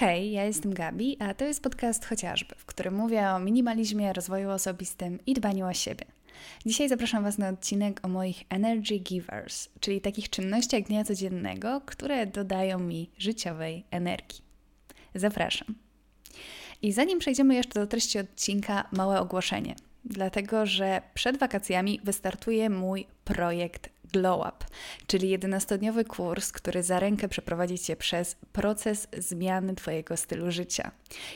[0.00, 4.50] Hej, ja jestem Gabi, a to jest podcast chociażby, w którym mówię o minimalizmie, rozwoju
[4.50, 6.04] osobistym i dbaniu o siebie.
[6.66, 12.26] Dzisiaj zapraszam Was na odcinek o moich energy givers, czyli takich czynnościach dnia codziennego, które
[12.26, 14.40] dodają mi życiowej energii.
[15.14, 15.74] Zapraszam.
[16.82, 19.74] I zanim przejdziemy jeszcze do treści odcinka, małe ogłoszenie,
[20.04, 24.66] dlatego że przed wakacjami wystartuje mój projekt Glow Up,
[25.06, 30.90] czyli 11-dniowy kurs, który za rękę przeprowadzi Cię przez proces zmiany Twojego stylu życia.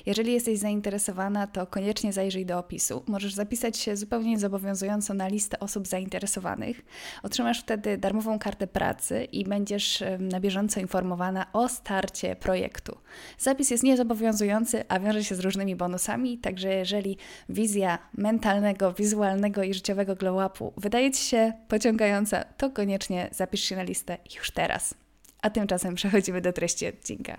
[0.07, 3.03] Jeżeli jesteś zainteresowana, to koniecznie zajrzyj do opisu.
[3.07, 6.83] Możesz zapisać się zupełnie zobowiązująco na listę osób zainteresowanych.
[7.23, 12.99] Otrzymasz wtedy darmową kartę pracy i będziesz na bieżąco informowana o starcie projektu.
[13.39, 17.17] Zapis jest niezobowiązujący, a wiąże się z różnymi bonusami, także jeżeli
[17.49, 23.77] wizja mentalnego, wizualnego i życiowego glow upu wydaje Ci się pociągająca, to koniecznie zapisz się
[23.77, 24.95] na listę już teraz.
[25.41, 27.39] A tymczasem przechodzimy do treści odcinka.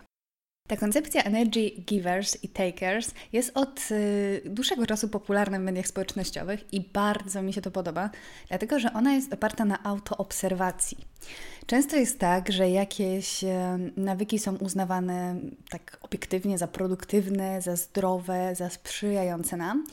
[0.67, 6.73] Ta koncepcja energy givers i takers jest od y, dłuższego czasu popularna w mediach społecznościowych
[6.73, 8.09] i bardzo mi się to podoba,
[8.47, 10.97] dlatego że ona jest oparta na autoobserwacji.
[11.65, 13.47] Często jest tak, że jakieś y,
[13.97, 15.35] nawyki są uznawane
[15.69, 19.85] tak obiektywnie za produktywne, za zdrowe, za sprzyjające nam,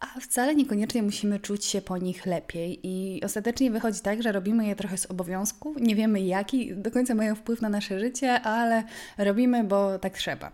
[0.00, 2.80] a wcale niekoniecznie musimy czuć się po nich lepiej.
[2.82, 7.14] I ostatecznie wychodzi tak, że robimy je trochę z obowiązku, nie wiemy jaki do końca
[7.14, 8.82] mają wpływ na nasze życie, ale
[9.18, 10.52] robimy, bo tak trzeba.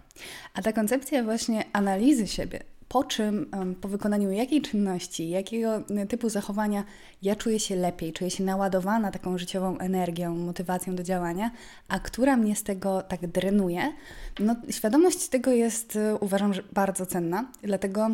[0.55, 3.51] A ta koncepcja właśnie analizy siebie, po czym,
[3.81, 6.85] po wykonaniu jakiej czynności, jakiego typu zachowania
[7.23, 11.51] ja czuję się lepiej, czuję się naładowana taką życiową energią, motywacją do działania,
[11.89, 13.93] a która mnie z tego tak drenuje,
[14.41, 18.11] no świadomość tego jest, uważam, że bardzo cenna, dlatego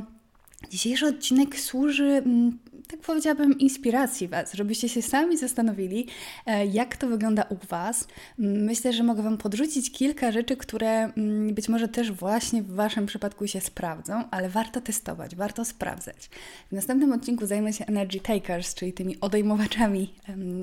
[0.69, 2.59] Dzisiejszy odcinek służy, mm,
[2.89, 6.07] tak powiedziałabym, inspiracji Was, żebyście się sami zastanowili,
[6.47, 8.09] e, jak to wygląda u Was.
[8.39, 13.07] Myślę, że mogę Wam podrzucić kilka rzeczy, które mm, być może też właśnie w Waszym
[13.07, 16.31] przypadku się sprawdzą, ale warto testować, warto sprawdzać.
[16.69, 20.15] W następnym odcinku zajmę się Energy Takers, czyli tymi odejmowaczami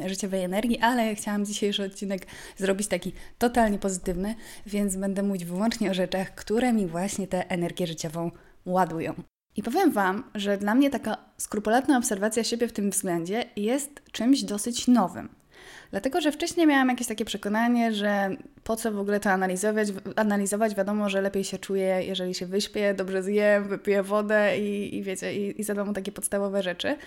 [0.05, 5.93] życiowej energii, ale chciałam dzisiejszy odcinek zrobić taki totalnie pozytywny, więc będę mówić wyłącznie o
[5.93, 8.31] rzeczach, które mi właśnie tę energię życiową
[8.65, 9.13] ładują.
[9.57, 14.43] I powiem Wam, że dla mnie taka skrupulatna obserwacja siebie w tym względzie jest czymś
[14.43, 15.29] dosyć nowym.
[15.91, 18.29] Dlatego, że wcześniej miałam jakieś takie przekonanie, że
[18.63, 19.87] po co w ogóle to analizować?
[20.15, 25.03] Analizować wiadomo, że lepiej się czuję, jeżeli się wyśpię, dobrze zjem, wypiję wodę i, i
[25.03, 26.97] wiecie, i, i zadam takie podstawowe rzeczy.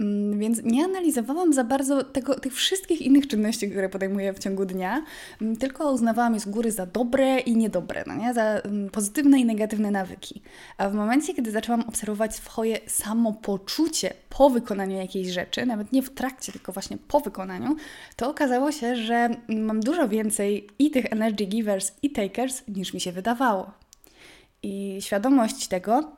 [0.00, 4.64] Mm, więc nie analizowałam za bardzo tego, tych wszystkich innych czynności, które podejmuję w ciągu
[4.64, 5.04] dnia,
[5.42, 8.34] mm, tylko uznawałam je z góry za dobre i niedobre, no nie?
[8.34, 10.42] za mm, pozytywne i negatywne nawyki.
[10.76, 16.10] A w momencie, kiedy zaczęłam obserwować swoje samopoczucie po wykonaniu jakiejś rzeczy, nawet nie w
[16.10, 17.76] trakcie, tylko właśnie po wykonaniu,
[18.18, 23.00] to okazało się, że mam dużo więcej i tych energy givers i takers niż mi
[23.00, 23.70] się wydawało.
[24.62, 26.12] I świadomość tego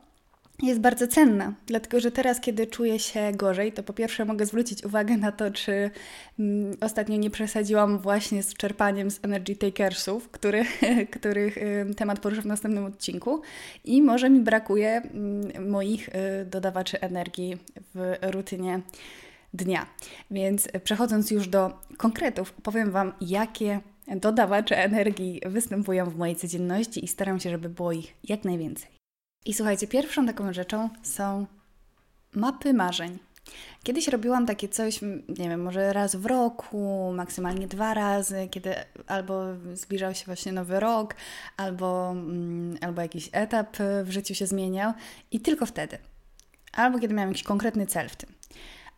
[0.63, 4.85] jest bardzo cenna, dlatego że teraz, kiedy czuję się gorzej, to po pierwsze mogę zwrócić
[4.85, 5.91] uwagę na to, czy
[6.39, 10.65] mm, ostatnio nie przesadziłam właśnie z czerpaniem z Energy Takersów, który,
[11.17, 13.43] których y, temat poruszę w następnym odcinku,
[13.85, 15.03] i może mi brakuje
[15.57, 16.13] y, moich y,
[16.45, 17.57] dodawaczy energii
[17.95, 18.81] w rutynie
[19.55, 19.87] dnia.
[20.31, 23.81] Więc przechodząc już do konkretów, powiem Wam, jakie
[24.17, 28.91] dodawacze energii występują w mojej codzienności i staram się, żeby było ich jak najwięcej.
[29.47, 31.47] I słuchajcie, pierwszą taką rzeczą są
[32.35, 33.19] mapy marzeń.
[33.83, 38.75] Kiedyś robiłam takie coś, nie wiem, może raz w roku, maksymalnie dwa razy, kiedy
[39.07, 39.45] albo
[39.75, 41.15] zbliżał się właśnie nowy rok,
[41.57, 44.93] albo, mm, albo jakiś etap w życiu się zmieniał
[45.31, 45.99] i tylko wtedy.
[46.73, 48.40] Albo kiedy miałam jakiś konkretny cel w tym.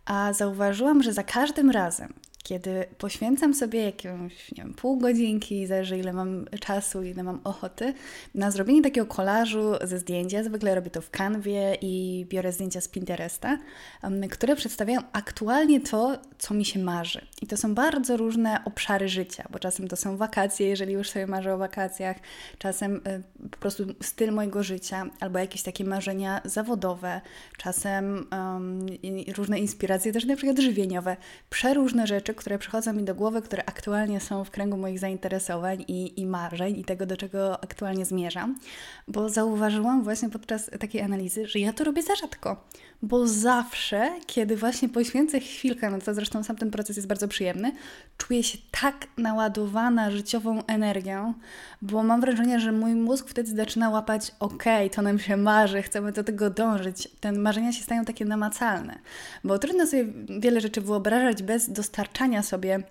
[0.05, 5.99] A zauważyłam, że za każdym razem, kiedy poświęcam sobie jakąś, nie wiem, pół godzinki, zależy
[5.99, 7.95] ile mam czasu, ile mam ochoty,
[8.35, 10.45] na zrobienie takiego kolażu ze zdjęcia.
[10.45, 13.59] Zwykle robię to w kanwie i biorę zdjęcia z Pinteresta,
[14.31, 17.27] które przedstawiają aktualnie to, co mi się marzy.
[17.43, 21.27] I to są bardzo różne obszary życia, bo czasem to są wakacje, jeżeli już sobie
[21.27, 22.17] marzę o wakacjach,
[22.59, 27.21] czasem y, po prostu styl mojego życia, albo jakieś takie marzenia zawodowe,
[27.57, 28.87] czasem um,
[29.37, 31.17] różne inspiracje, też na przykład żywieniowe,
[31.51, 35.85] przeróżne rzeczy, rzeczy, które przychodzą mi do głowy, które aktualnie są w kręgu moich zainteresowań
[35.89, 38.59] i, i marzeń i tego, do czego aktualnie zmierzam,
[39.09, 42.57] bo zauważyłam właśnie podczas takiej analizy, że ja to robię za rzadko,
[43.03, 47.73] bo zawsze, kiedy właśnie poświęcę chwilkę na to, zresztą sam ten proces jest bardzo przyjemny,
[48.17, 51.35] czuję się tak naładowana życiową energią,
[51.83, 55.83] bo mam wrażenie, że mój mózg wtedy zaczyna łapać, okej, okay, to nam się marzy,
[55.83, 57.09] chcemy do tego dążyć.
[57.21, 58.99] Te marzenia się stają takie namacalne,
[59.45, 60.07] bo trudno sobie
[60.41, 62.83] wiele rzeczy wyobrażać bez dostarczania sobie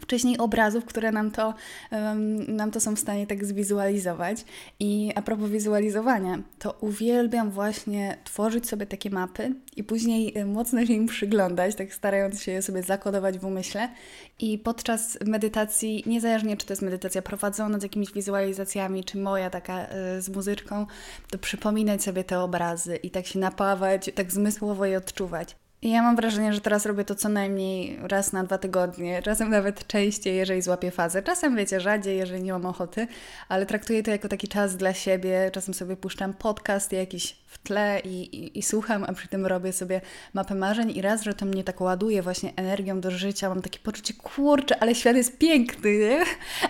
[0.00, 1.54] wcześniej obrazów, które nam to,
[1.92, 4.44] um, nam to są w stanie tak zwizualizować.
[4.80, 10.92] I a propos wizualizowania, to uwielbiam właśnie tworzyć sobie takie mapy i później mocno się
[10.92, 13.88] im przyglądać, tak starając się je sobie zakodować w umyśle.
[14.38, 19.84] I podczas medytacji, niezależnie czy to jest medytacja prowadzona z jakimiś wizualizacjami, czy moja taka
[19.84, 20.86] y, z muzyczką,
[21.30, 25.56] to przypominać sobie te obrazy i tak się napawać, tak zmysłowo je odczuwać.
[25.82, 29.86] Ja mam wrażenie, że teraz robię to co najmniej raz na dwa tygodnie, czasem nawet
[29.86, 31.22] częściej, jeżeli złapię fazę.
[31.22, 33.06] Czasem, wiecie, rzadziej, jeżeli nie mam ochoty,
[33.48, 35.50] ale traktuję to jako taki czas dla siebie.
[35.52, 39.72] Czasem sobie puszczam podcast jakiś w tle i, i, i słucham, a przy tym robię
[39.72, 40.00] sobie
[40.34, 43.78] mapę marzeń i raz, że to mnie tak ładuje właśnie energią do życia, mam takie
[43.78, 46.24] poczucie, kurczę, ale świat jest piękny, nie?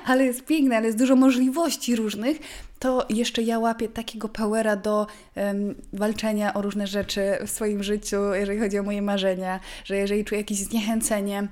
[0.07, 2.39] Ale jest piękny, ale jest dużo możliwości różnych,
[2.81, 5.06] to jeszcze ja łapię takiego powera do
[5.37, 10.25] um, walczenia o różne rzeczy w swoim życiu, jeżeli chodzi o moje marzenia, że jeżeli
[10.25, 11.49] czuję jakieś zniechęcenie,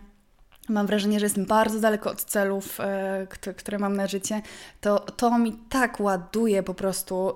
[0.69, 3.26] mam wrażenie, że jestem bardzo daleko od celów, e,
[3.56, 4.42] które mam na życie,
[4.80, 7.32] to to mi tak ładuje po prostu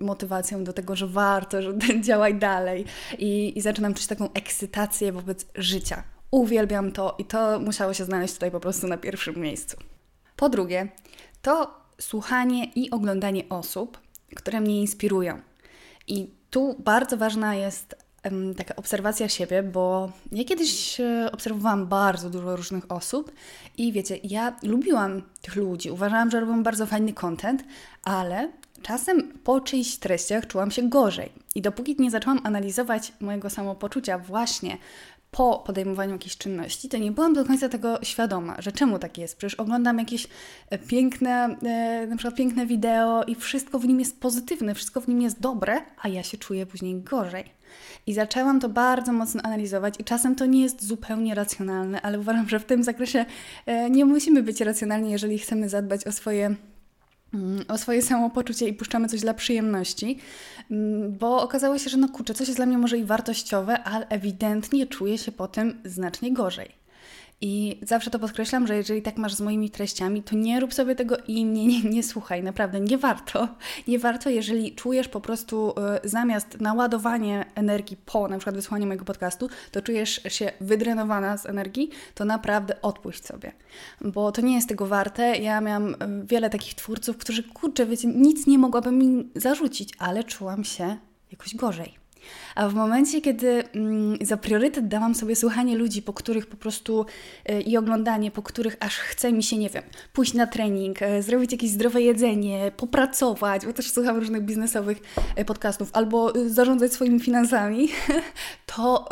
[0.00, 2.84] motywacją do tego, że warto, że działaj dalej
[3.18, 6.02] i, i zaczynam czuć taką ekscytację wobec życia.
[6.30, 9.76] Uwielbiam to i to musiało się znaleźć tutaj po prostu na pierwszym miejscu.
[10.36, 10.88] Po drugie,
[11.42, 13.98] to słuchanie i oglądanie osób,
[14.36, 15.40] które mnie inspirują.
[16.06, 18.06] I tu bardzo ważna jest
[18.56, 23.32] taka obserwacja siebie, bo ja kiedyś e, obserwowałam bardzo dużo różnych osób
[23.76, 27.64] i wiecie, ja lubiłam tych ludzi, uważałam, że robią bardzo fajny content,
[28.04, 28.52] ale
[28.82, 31.32] czasem po czyichś treściach czułam się gorzej.
[31.54, 34.78] I dopóki nie zaczęłam analizować mojego samopoczucia właśnie
[35.36, 39.36] po podejmowaniu jakiejś czynności, to nie byłam do końca tego świadoma, że czemu tak jest.
[39.36, 40.26] Przecież oglądam jakieś
[40.70, 45.08] e, piękne, e, na przykład piękne wideo i wszystko w nim jest pozytywne, wszystko w
[45.08, 47.44] nim jest dobre, a ja się czuję później gorzej.
[48.06, 52.48] I zaczęłam to bardzo mocno analizować, i czasem to nie jest zupełnie racjonalne, ale uważam,
[52.48, 53.24] że w tym zakresie
[53.66, 56.54] e, nie musimy być racjonalni, jeżeli chcemy zadbać o swoje
[57.68, 60.18] o swoje samopoczucie i puszczamy coś dla przyjemności,
[60.70, 64.08] mm, bo okazało się, że no kurczę, coś jest dla mnie może i wartościowe, ale
[64.08, 66.85] ewidentnie czuję się po tym znacznie gorzej.
[67.40, 70.94] I zawsze to podkreślam, że jeżeli tak masz z moimi treściami, to nie rób sobie
[70.94, 73.48] tego i nie, nie, nie słuchaj, naprawdę nie warto.
[73.88, 75.74] Nie warto, jeżeli czujesz po prostu
[76.04, 81.46] y, zamiast naładowanie energii po na przykład wysłuchaniu mojego podcastu, to czujesz się wydrenowana z
[81.46, 83.52] energii, to naprawdę odpuść sobie.
[84.00, 85.36] Bo to nie jest tego warte.
[85.36, 90.24] Ja miałam y, wiele takich twórców, którzy kurczę, wiecie, nic nie mogłabym mi zarzucić, ale
[90.24, 90.96] czułam się
[91.32, 92.05] jakoś gorzej.
[92.54, 97.06] A w momencie, kiedy mm, za priorytet dałam sobie słuchanie ludzi, po których po prostu
[97.50, 99.82] y, i oglądanie, po których aż chce mi się, nie wiem,
[100.12, 104.98] pójść na trening, y, zrobić jakieś zdrowe jedzenie, popracować, bo też słucham różnych biznesowych
[105.38, 107.88] y, podcastów, albo zarządzać swoimi finansami,
[108.76, 109.08] to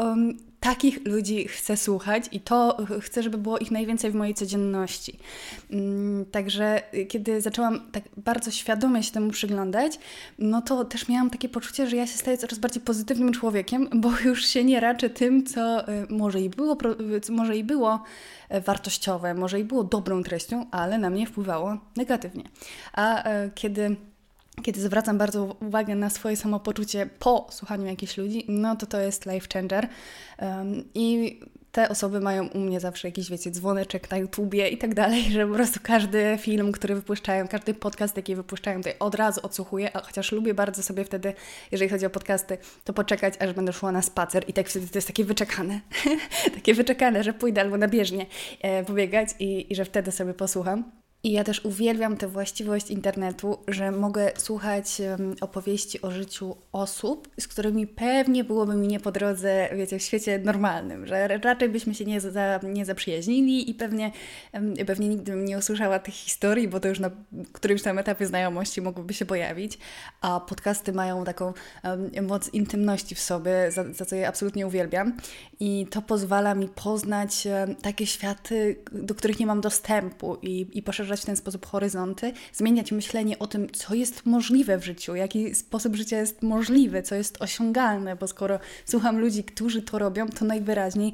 [0.65, 5.19] takich ludzi chcę słuchać i to chcę, żeby było ich najwięcej w mojej codzienności.
[5.71, 9.99] Mm, także kiedy zaczęłam tak bardzo świadomie się temu przyglądać,
[10.39, 14.11] no to też miałam takie poczucie, że ja się staję coraz bardziej pozytywnym człowiekiem, bo
[14.25, 16.77] już się nie raczę tym, co y, może i było,
[17.31, 18.03] może i było
[18.49, 22.45] e, wartościowe, może i było dobrą treścią, ale na mnie wpływało negatywnie.
[22.93, 23.97] A e, kiedy
[24.63, 29.27] kiedy zwracam bardzo uwagę na swoje samopoczucie po słuchaniu jakichś ludzi, no to to jest
[29.27, 29.89] life changer.
[30.39, 31.41] Um, I
[31.75, 35.47] te osoby mają u mnie zawsze jakiś, wiecie, dzwoneczek na YouTubie i tak dalej, że
[35.47, 40.01] po prostu każdy film, który wypuszczają, każdy podcast, jaki wypuszczają, to od razu odsłuchuję, a
[40.01, 41.35] chociaż lubię bardzo sobie wtedy,
[41.73, 44.99] jeżeli chodzi o podcasty, to poczekać, aż będę szła na spacer i tak wtedy to
[44.99, 45.81] jest takie wyczekane,
[46.55, 48.27] takie wyczekane, że pójdę albo na bieżnię
[48.63, 51.04] e, pobiegać i, i że wtedy sobie posłucham.
[51.25, 55.03] I ja też uwielbiam tę właściwość internetu, że mogę słuchać
[55.41, 60.39] opowieści o życiu osób, z którymi pewnie byłoby mi nie po drodze, wiecie, w świecie
[60.39, 64.13] normalnym, że raczej byśmy się nie, za, nie zaprzyjaźnili i pewnie,
[64.87, 67.11] pewnie nigdy bym nie usłyszała tych historii, bo to już na
[67.53, 69.79] którymś tam etapie znajomości mogłyby się pojawić,
[70.21, 71.53] a podcasty mają taką
[72.23, 75.17] moc intymności w sobie, za, za co je absolutnie uwielbiam.
[75.61, 77.49] I to pozwala mi poznać
[77.83, 82.33] takie światy, do których nie mam dostępu i, i poszerzać poszerzać w ten sposób horyzonty,
[82.53, 87.15] zmieniać myślenie o tym, co jest możliwe w życiu, jaki sposób życia jest możliwy, co
[87.15, 91.13] jest osiągalne, bo skoro słucham ludzi, którzy to robią, to najwyraźniej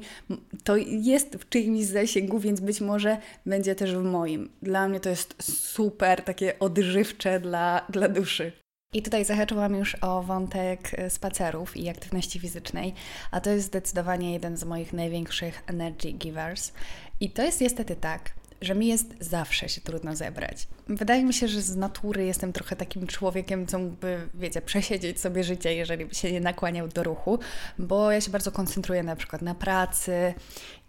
[0.63, 4.49] to jest w czyimś zasięgu, więc być może będzie też w moim.
[4.61, 5.35] Dla mnie to jest
[5.73, 8.51] super, takie odżywcze dla, dla duszy.
[8.93, 12.93] I tutaj zahaczyłam już o wątek e, spacerów i aktywności fizycznej,
[13.31, 16.71] a to jest zdecydowanie jeden z moich największych energy givers.
[17.19, 20.67] I to jest niestety tak, że mi jest zawsze się trudno zebrać.
[20.95, 25.43] Wydaje mi się, że z natury jestem trochę takim człowiekiem, co mógłby, wiecie, przesiedzieć sobie
[25.43, 27.39] życie, jeżeli by się nie nakłaniał do ruchu,
[27.79, 30.33] bo ja się bardzo koncentruję na przykład na pracy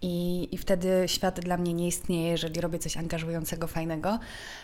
[0.02, 4.18] i, i wtedy świat dla mnie nie istnieje, jeżeli robię coś angażującego, fajnego.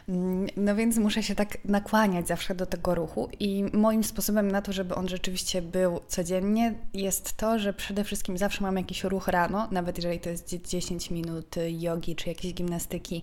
[0.09, 4.62] Mm, no więc muszę się tak nakłaniać zawsze do tego ruchu i moim sposobem na
[4.62, 9.28] to, żeby on rzeczywiście był codziennie, jest to, że przede wszystkim zawsze mam jakiś ruch
[9.28, 13.23] rano, nawet jeżeli to jest 10 minut jogi czy jakiejś gimnastyki.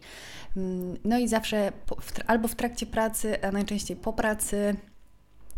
[0.58, 1.72] Mm, no i zawsze
[2.28, 4.76] albo w trakcie pracy, a najczęściej po pracy,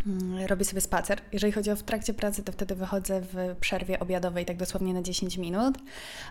[0.08, 1.22] Mm, robię sobie spacer.
[1.32, 5.02] Jeżeli chodzi o w trakcie pracy, to wtedy wychodzę w przerwie obiadowej, tak dosłownie na
[5.02, 5.78] 10 minut,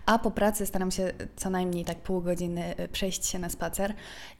[0.06, 3.94] a po pracy staram się co najmniej tak pół godziny y, przejść się na spacer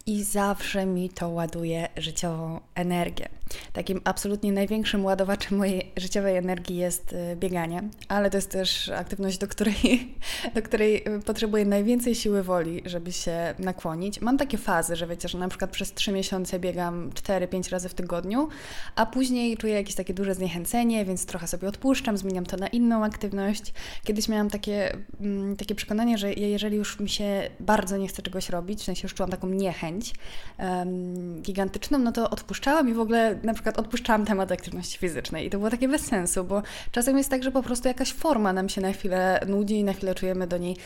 [0.07, 3.29] i zawsze mi to ładuje życiową energię.
[3.73, 9.39] Takim absolutnie największym ładowaczem mojej życiowej energii jest y, bieganie, ale to jest też aktywność,
[9.39, 10.15] do której,
[10.55, 14.21] do której y, potrzebuję najwięcej siły woli, żeby się nakłonić.
[14.21, 17.95] Mam takie fazy, że wiecie, że na przykład przez 3 miesiące biegam 4-5 razy w
[17.95, 18.49] tygodniu,
[18.97, 23.05] a później czuję jakieś takie duże zniechęcenie, więc trochę sobie odpuszczam, zmieniam to na inną
[23.05, 23.73] aktywność.
[24.05, 28.49] Kiedyś miałam takie, mm, takie przekonanie, że jeżeli już mi się bardzo nie chce czegoś
[28.49, 30.15] robić, w sensie już czułam taką niechęć
[30.59, 35.47] um, gigantyczną, no to odpuszczałam i w ogóle na przykład odpuszczałam temat aktywności fizycznej.
[35.47, 38.53] I to było takie bez sensu, bo czasem jest tak, że po prostu jakaś forma
[38.53, 40.77] nam się na chwilę nudzi i na chwilę czujemy do niej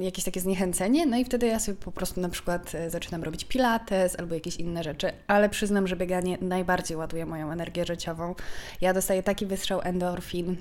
[0.00, 3.44] jakieś takie zniechęcenie, no i wtedy ja sobie po prostu na przykład e, zaczynam robić
[3.44, 8.34] pilates albo jakieś inne rzeczy, ale przyznam, że bieganie najbardziej ładuje moją energię życiową.
[8.80, 10.56] Ja dostaję taki wystrzał endorfin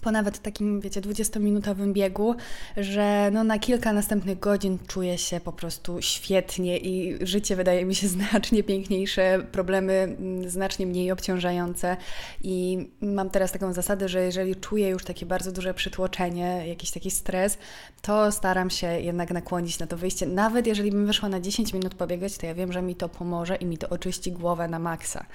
[0.00, 2.34] po nawet takim, wiecie, 20-minutowym biegu,
[2.76, 7.94] że no na kilka następnych godzin czuję się po prostu świetnie i życie wydaje mi
[7.94, 11.96] się znacznie piękniejsze, problemy mm, znacznie mniej obciążające
[12.42, 17.10] i mam teraz taką zasadę, że jeżeli czuję już takie bardzo duże przytłoczenie, jakiś taki
[17.10, 17.58] stres,
[18.02, 20.26] to staram się jednak nakłonić na to wyjście.
[20.26, 23.56] Nawet jeżeli bym wyszła na 10 minut pobiegać, to ja wiem, że mi to pomoże
[23.56, 25.26] i mi to oczyści głowę na maksa,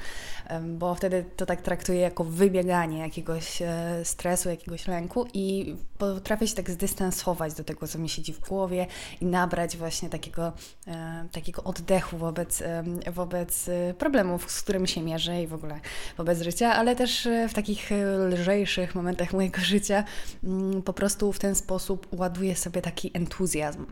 [0.64, 6.56] bo wtedy to tak traktuję jako wybieganie jakiegoś e, stresu, jakiegoś lęku i potrafię się
[6.56, 8.88] tak zdystansować do tego, co mi siedzi w głowie
[9.22, 10.54] i nabrać właśnie takiego,
[10.88, 15.80] e, takiego oddechu wobec, e, wobec e, problemów, z którymi się mierzę i w ogóle
[16.18, 20.04] wobec życia, ale też e, w takich e, lżejszych momentach mojego życia
[20.44, 23.86] m, mm, po prostu w ten sposób ładuję sobie taki entuzjazm.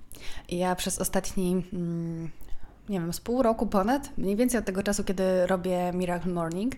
[0.49, 2.29] I ja przez ostatni m, mm,
[2.89, 6.75] nie wiem, z pół roku ponad, mniej więcej od tego czasu, kiedy robię Miracle Morning,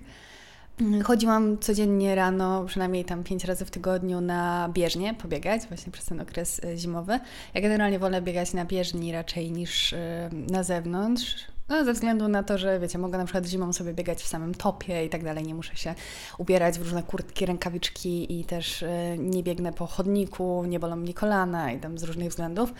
[1.03, 6.19] Chodziłam codziennie rano, przynajmniej tam pięć razy w tygodniu na bieżnię, pobiegać właśnie przez ten
[6.19, 7.19] okres e, zimowy.
[7.53, 11.35] Ja generalnie wolę biegać na bieżni raczej niż e, na zewnątrz.
[11.71, 14.55] No, ze względu na to, że wiecie, mogę na przykład zimą sobie biegać w samym
[14.55, 15.95] topie i tak dalej, nie muszę się
[16.37, 21.13] ubierać w różne kurtki, rękawiczki i też e, nie biegnę po chodniku, nie bolą mnie
[21.13, 22.73] kolana i tam z różnych względów.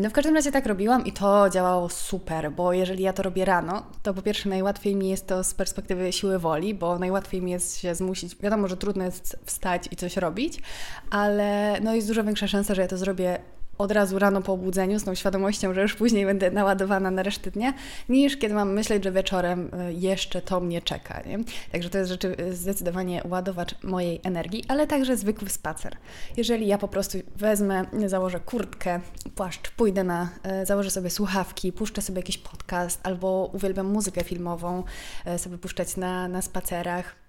[0.00, 3.44] No w każdym razie tak robiłam i to działało super, bo jeżeli ja to robię
[3.44, 7.50] rano, to po pierwsze najłatwiej mi jest to z perspektywy siły woli, bo najłatwiej mi
[7.50, 10.62] jest się zmusić, wiadomo, że trudno jest wstać i coś robić,
[11.10, 13.38] ale no jest dużo większa szansa, że ja to zrobię
[13.78, 17.50] od razu rano po obudzeniu z tą świadomością, że już później będę naładowana na resztę
[17.50, 17.74] dnia,
[18.08, 21.22] niż kiedy mam myśleć, że wieczorem y, jeszcze to mnie czeka.
[21.26, 21.38] Nie?
[21.72, 25.96] Także to jest rzeczy, y, zdecydowanie ładowacz mojej energii, ale także zwykły spacer.
[26.36, 29.00] Jeżeli ja po prostu wezmę, założę kurtkę,
[29.34, 30.28] płaszcz, pójdę na,
[30.62, 34.84] y, założę sobie słuchawki, puszczę sobie jakiś podcast albo uwielbiam muzykę filmową,
[35.36, 37.27] sobie puszczać na, na spacerach,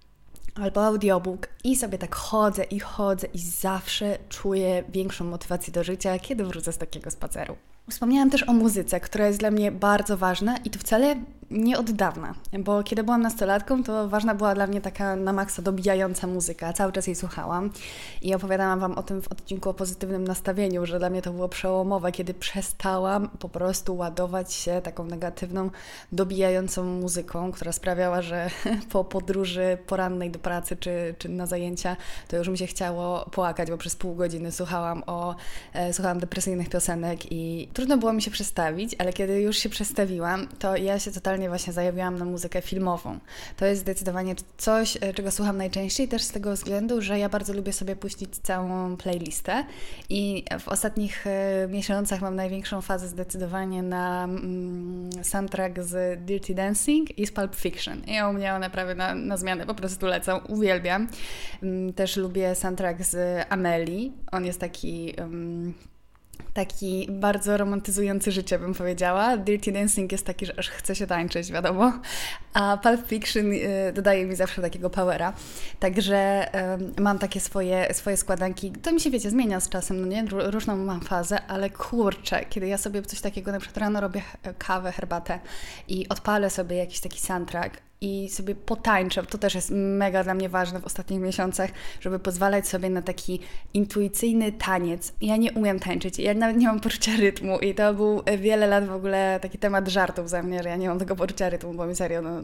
[0.55, 6.19] albo audiobook i sobie tak chodzę i chodzę i zawsze czuję większą motywację do życia,
[6.19, 7.55] kiedy wrócę z takiego spaceru.
[7.89, 11.15] Wspomniałam też o muzyce, która jest dla mnie bardzo ważna i to wcale
[11.51, 15.61] nie od dawna, bo kiedy byłam nastolatką, to ważna była dla mnie taka na maksa
[15.61, 16.73] dobijająca muzyka.
[16.73, 17.71] Cały czas jej słuchałam
[18.21, 21.49] i opowiadałam Wam o tym w odcinku o pozytywnym nastawieniu, że dla mnie to było
[21.49, 25.69] przełomowe, kiedy przestałam po prostu ładować się taką negatywną,
[26.11, 28.49] dobijającą muzyką, która sprawiała, że
[28.91, 33.69] po podróży porannej do pracy czy, czy na zajęcia, to już mi się chciało płakać,
[33.69, 35.35] bo przez pół godziny słuchałam o
[35.73, 40.47] e, słuchałam depresyjnych piosenek i trudno było mi się przestawić, ale kiedy już się przestawiłam,
[40.47, 43.19] to ja się totalnie totalnie właśnie zajawiłam na muzykę filmową.
[43.57, 47.53] To jest zdecydowanie coś, e, czego słucham najczęściej, też z tego względu, że ja bardzo
[47.53, 49.65] lubię sobie puścić całą playlistę
[50.09, 57.17] i w ostatnich e, miesiącach mam największą fazę zdecydowanie na mm, soundtrack z Dirty Dancing
[57.17, 58.01] i z Pulp Fiction.
[58.05, 61.07] I u mnie one prawie na, na zmianę po prostu lecą, uwielbiam.
[61.63, 64.11] Mm, też lubię soundtrack z Amelie.
[64.31, 65.73] On jest taki um,
[66.65, 69.37] taki bardzo romantyzujący życie, bym powiedziała.
[69.37, 71.93] Dirty Dancing jest taki, że aż chce się tańczyć, wiadomo,
[72.53, 75.33] a Pulp Fiction y, dodaje mi zawsze takiego powera.
[75.79, 76.45] Także
[76.99, 78.71] mam takie swoje, swoje składanki.
[78.71, 80.25] To mi się, wiecie, zmienia z czasem, no nie?
[80.29, 84.21] Różną mam fazę, ale kurczę, kiedy ja sobie coś takiego, na przykład rano robię
[84.57, 85.39] kawę, herbatę
[85.87, 89.23] i odpalę sobie jakiś taki soundtrack, i sobie potańczę.
[89.23, 91.69] To też jest mega dla mnie ważne w ostatnich miesiącach,
[92.01, 93.39] żeby pozwalać sobie na taki
[93.73, 95.13] intuicyjny taniec.
[95.21, 98.87] Ja nie umiem tańczyć, ja nawet nie mam poczucia rytmu i to był wiele lat
[98.87, 101.85] w ogóle taki temat żartów za mnie, że ja nie mam tego poczucia rytmu, bo
[101.85, 102.41] mi serio no,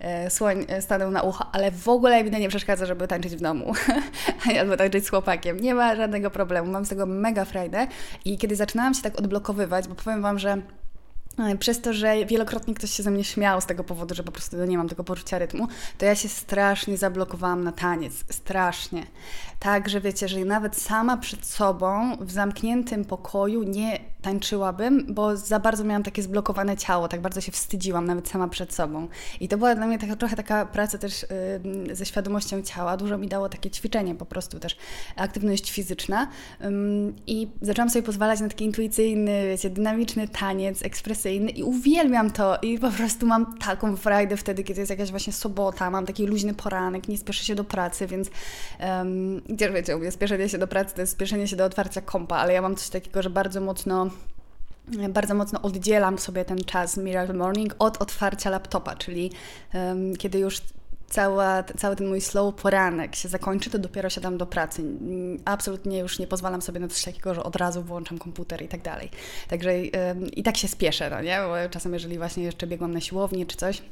[0.00, 3.40] e, słoń stanął na ucho, ale w ogóle mi to nie przeszkadza, żeby tańczyć w
[3.40, 3.72] domu
[4.60, 5.60] albo tańczyć z chłopakiem.
[5.60, 7.86] Nie ma żadnego problemu, mam z tego mega frajdę
[8.24, 10.79] i kiedy zaczynałam się tak odblokowywać, bo powiem Wam, że E,
[11.58, 14.64] przez to, że wielokrotnie ktoś się ze mnie śmiał z tego powodu, że po prostu
[14.64, 15.68] nie mam tego poczucia rytmu,
[15.98, 18.12] to ja się strasznie zablokowałam na taniec.
[18.30, 19.06] Strasznie.
[19.58, 25.60] Tak, że wiecie, że nawet sama przed sobą w zamkniętym pokoju nie tańczyłabym, bo za
[25.60, 29.08] bardzo miałam takie zblokowane ciało, tak bardzo się wstydziłam nawet sama przed sobą.
[29.40, 31.26] I to była dla mnie taka, trochę taka praca też
[31.86, 32.96] yy, ze świadomością ciała.
[32.96, 34.76] Dużo mi dało takie ćwiczenie po prostu też,
[35.16, 36.28] aktywność fizyczna.
[36.60, 36.68] Yy,
[37.26, 42.58] I zaczęłam sobie pozwalać na taki intuicyjny, wiecie, dynamiczny taniec, ekspresyjny i uwielbiam to.
[42.62, 46.54] I po prostu mam taką frajdę wtedy, kiedy jest jakaś właśnie sobota, mam taki luźny
[46.54, 48.30] poranek, nie spieszę się do pracy, więc
[49.48, 52.52] gdzie wiecie, u spieszenie się do pracy to jest spieszenie się do otwarcia kompa, ale
[52.52, 54.09] ja mam coś takiego, że bardzo mocno
[55.08, 59.32] bardzo mocno oddzielam sobie ten czas Miracle Morning od otwarcia laptopa, czyli
[59.74, 60.60] um, kiedy już
[61.10, 64.82] cała, cały ten mój slow poranek się zakończy, to dopiero siadam do pracy.
[65.44, 68.82] Absolutnie już nie pozwalam sobie na coś takiego, że od razu włączam komputer i tak
[68.82, 69.10] dalej.
[69.48, 71.38] Także um, i tak się spieszę, no nie?
[71.38, 73.82] Bo czasem jeżeli właśnie jeszcze biegłam na siłownię czy coś,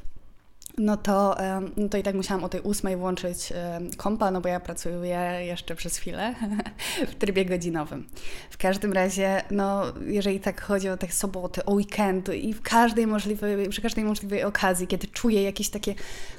[0.79, 1.37] no to,
[1.77, 3.53] no to i tak musiałam o tej ósmej włączyć
[3.97, 6.35] kompa, no bo ja pracuję jeszcze przez chwilę
[7.11, 8.07] w trybie godzinowym.
[8.49, 13.07] W każdym razie, no jeżeli tak chodzi o te soboty, o weekendy i w każdej
[13.07, 15.95] możliwej, przy każdej możliwej okazji, kiedy czuję jakieś takie,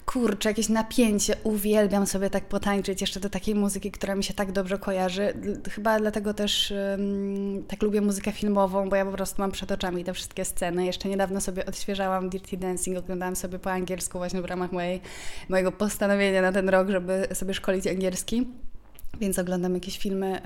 [0.07, 4.53] kurcze, jakieś napięcie, uwielbiam sobie tak potańczyć jeszcze do takiej muzyki, która mi się tak
[4.53, 5.35] dobrze kojarzy.
[5.71, 10.05] Chyba dlatego też um, tak lubię muzykę filmową, bo ja po prostu mam przed oczami
[10.05, 10.87] te wszystkie sceny.
[10.87, 15.01] Jeszcze niedawno sobie odświeżałam Dirty Dancing, oglądałam sobie po angielsku właśnie w ramach mojej,
[15.49, 18.47] mojego postanowienia na ten rok, żeby sobie szkolić angielski
[19.21, 20.41] więc oglądam jakieś filmy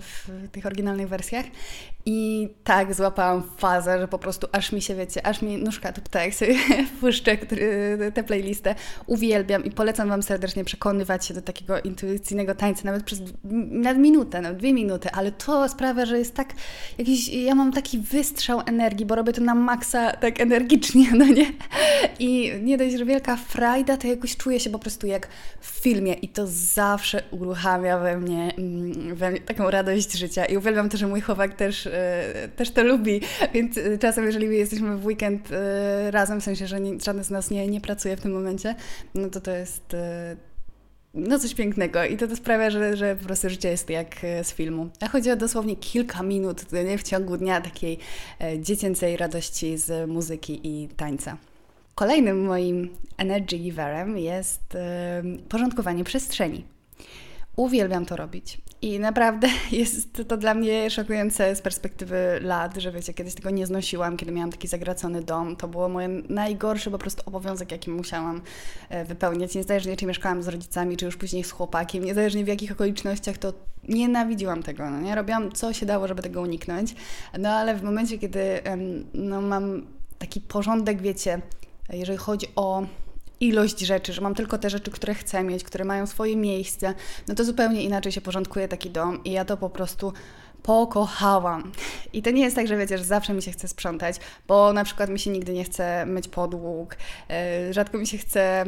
[0.00, 1.46] w tych oryginalnych wersjach.
[2.08, 6.00] I tak złapałam fazę, że po prostu aż mi się, wiecie, aż mi nóżka tu
[6.10, 6.56] tak sobie
[7.00, 7.36] puszczę
[8.14, 8.74] tę playlistę.
[9.06, 13.20] Uwielbiam i polecam Wam serdecznie przekonywać się do takiego intuicyjnego tańca, nawet przez
[13.70, 16.54] nawet minutę, nawet dwie minuty, ale to sprawia, że jest tak
[16.98, 21.52] jakiś, ja mam taki wystrzał energii, bo robię to na maksa tak energicznie, no nie?
[22.18, 25.28] I nie dość, że wielka frajda, to jakoś czuję się po prostu jak
[25.60, 30.44] w filmie i to zawsze uruchamia we mnie, mm, we mnie taką radość życia.
[30.44, 33.20] I uwielbiam to, że mój chłopak też E, też to lubi,
[33.54, 37.50] więc e, czasem jeżeli jesteśmy w weekend e, razem, w sensie, że żaden z nas
[37.50, 38.74] nie, nie pracuje w tym momencie,
[39.14, 39.96] no to to jest
[41.14, 44.52] no coś pięknego i to, to sprawia, że, że po prostu życie jest jak z
[44.52, 44.88] filmu.
[45.00, 47.98] A chodzi o dosłownie kilka minut nie, w ciągu dnia takiej
[48.58, 51.36] dziecięcej radości z muzyki i tańca.
[51.94, 54.62] Kolejnym moim energy giverem jest
[55.48, 56.64] porządkowanie przestrzeni.
[57.56, 58.58] Uwielbiam to robić.
[58.82, 63.66] I naprawdę jest to dla mnie szokujące z perspektywy lat, że wiecie, kiedyś tego nie
[63.66, 65.56] znosiłam, kiedy miałam taki zagracony dom.
[65.56, 68.42] To było moje najgorszy po prostu obowiązek, jaki musiałam
[68.88, 69.54] e, wypełniać.
[69.54, 73.52] Niezależnie, czy mieszkałam z rodzicami, czy już później z chłopakiem, niezależnie w jakich okolicznościach, to
[73.88, 74.90] nienawidziłam tego.
[74.90, 75.14] No nie?
[75.14, 76.94] Robiłam co się dało, żeby tego uniknąć.
[77.38, 78.60] No ale w momencie, kiedy
[79.14, 79.86] no, mam
[80.18, 81.40] taki porządek, wiecie,
[81.92, 82.86] jeżeli chodzi o
[83.40, 86.94] ilość rzeczy, że mam tylko te rzeczy, które chcę mieć, które mają swoje miejsce,
[87.28, 90.12] no to zupełnie inaczej się porządkuje taki dom i ja to po prostu
[90.66, 91.72] pokochałam.
[92.12, 94.16] I to nie jest tak, że wiecie, że zawsze mi się chce sprzątać,
[94.48, 96.96] bo na przykład mi się nigdy nie chce myć podłóg,
[97.28, 98.64] yy, rzadko mi się chce,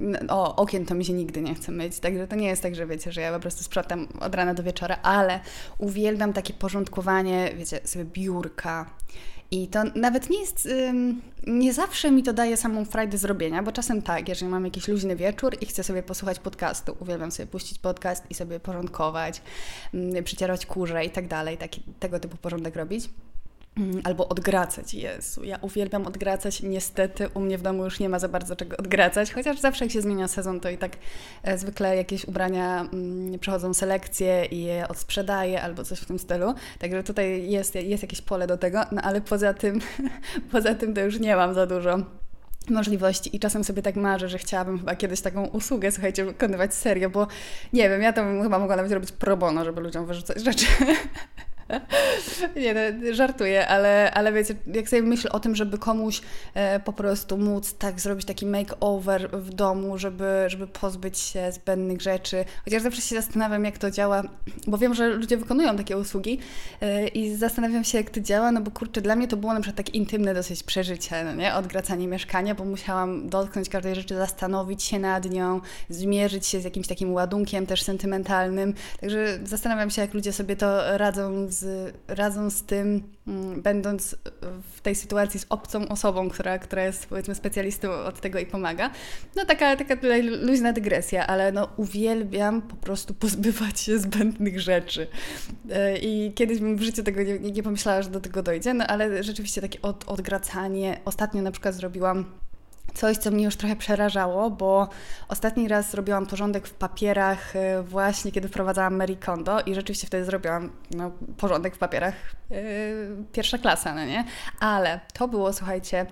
[0.00, 2.74] yy, o, okien to mi się nigdy nie chce myć, także to nie jest tak,
[2.74, 5.40] że wiecie, że ja po prostu sprzątam od rana do wieczora, ale
[5.78, 8.90] uwielbiam takie porządkowanie, wiecie, sobie biurka,
[9.50, 10.68] i to nawet nie jest,
[11.46, 15.16] nie zawsze mi to daje samą frajdę zrobienia, bo czasem tak, jeżeli mam jakiś luźny
[15.16, 19.42] wieczór i chcę sobie posłuchać podcastu, uwielbiam sobie puścić podcast i sobie porządkować,
[20.24, 23.08] przycierać kurze i tak dalej, taki, tego typu porządek robić.
[24.04, 24.94] Albo odgracać.
[24.94, 26.62] Jezu, ja uwielbiam odgracać.
[26.62, 29.92] Niestety u mnie w domu już nie ma za bardzo czego odgracać, chociaż zawsze jak
[29.92, 30.96] się zmienia sezon, to i tak
[31.42, 36.54] e, zwykle jakieś ubrania mm, przechodzą selekcję i je odsprzedaję albo coś w tym stylu.
[36.78, 39.80] Także tutaj jest, jest jakieś pole do tego, no ale poza tym,
[40.52, 41.98] poza tym to już nie mam za dużo
[42.70, 47.10] możliwości i czasem sobie tak marzę, że chciałabym chyba kiedyś taką usługę, słuchajcie, wykonywać serio,
[47.10, 47.26] bo
[47.72, 50.66] nie wiem, ja to bym chyba mogła nawet robić pro bono, żeby ludziom wyrzucać rzeczy.
[52.62, 52.80] Nie, no,
[53.14, 56.20] żartuję, ale, ale wiecie, jak sobie myślę o tym, żeby komuś
[56.54, 62.02] e, po prostu móc tak zrobić taki makeover w domu, żeby, żeby pozbyć się zbędnych
[62.02, 64.22] rzeczy, chociaż zawsze się zastanawiam, jak to działa,
[64.66, 66.38] bo wiem, że ludzie wykonują takie usługi
[66.80, 69.60] e, i zastanawiam się, jak to działa, no bo kurczę, dla mnie to było na
[69.60, 71.54] przykład takie intymne dosyć przeżycie, no nie?
[71.54, 76.86] Odgracanie mieszkania, bo musiałam dotknąć każdej rzeczy, zastanowić się nad nią, zmierzyć się z jakimś
[76.86, 81.57] takim ładunkiem też sentymentalnym, także zastanawiam się, jak ludzie sobie to radzą z,
[82.08, 84.16] radzą z tym, mm, będąc
[84.72, 88.90] w tej sytuacji z obcą osobą, która, która jest powiedzmy specjalistą od tego i pomaga.
[89.36, 95.06] No taka, taka tutaj luźna dygresja, ale no uwielbiam po prostu pozbywać się zbędnych rzeczy.
[95.70, 98.86] E, I kiedyś bym w życiu tego nie, nie pomyślała, że do tego dojdzie, no
[98.86, 101.00] ale rzeczywiście takie od, odgracanie.
[101.04, 102.24] Ostatnio na przykład zrobiłam
[102.98, 104.88] Coś, co mnie już trochę przerażało, bo
[105.28, 110.24] ostatni raz zrobiłam porządek w papierach e, właśnie, kiedy wprowadzałam Mary Kondo i rzeczywiście wtedy
[110.24, 112.14] zrobiłam no, porządek w papierach
[112.50, 112.58] yy,
[113.32, 114.24] pierwsza klasa, no nie?
[114.60, 116.06] Ale to było, słuchajcie,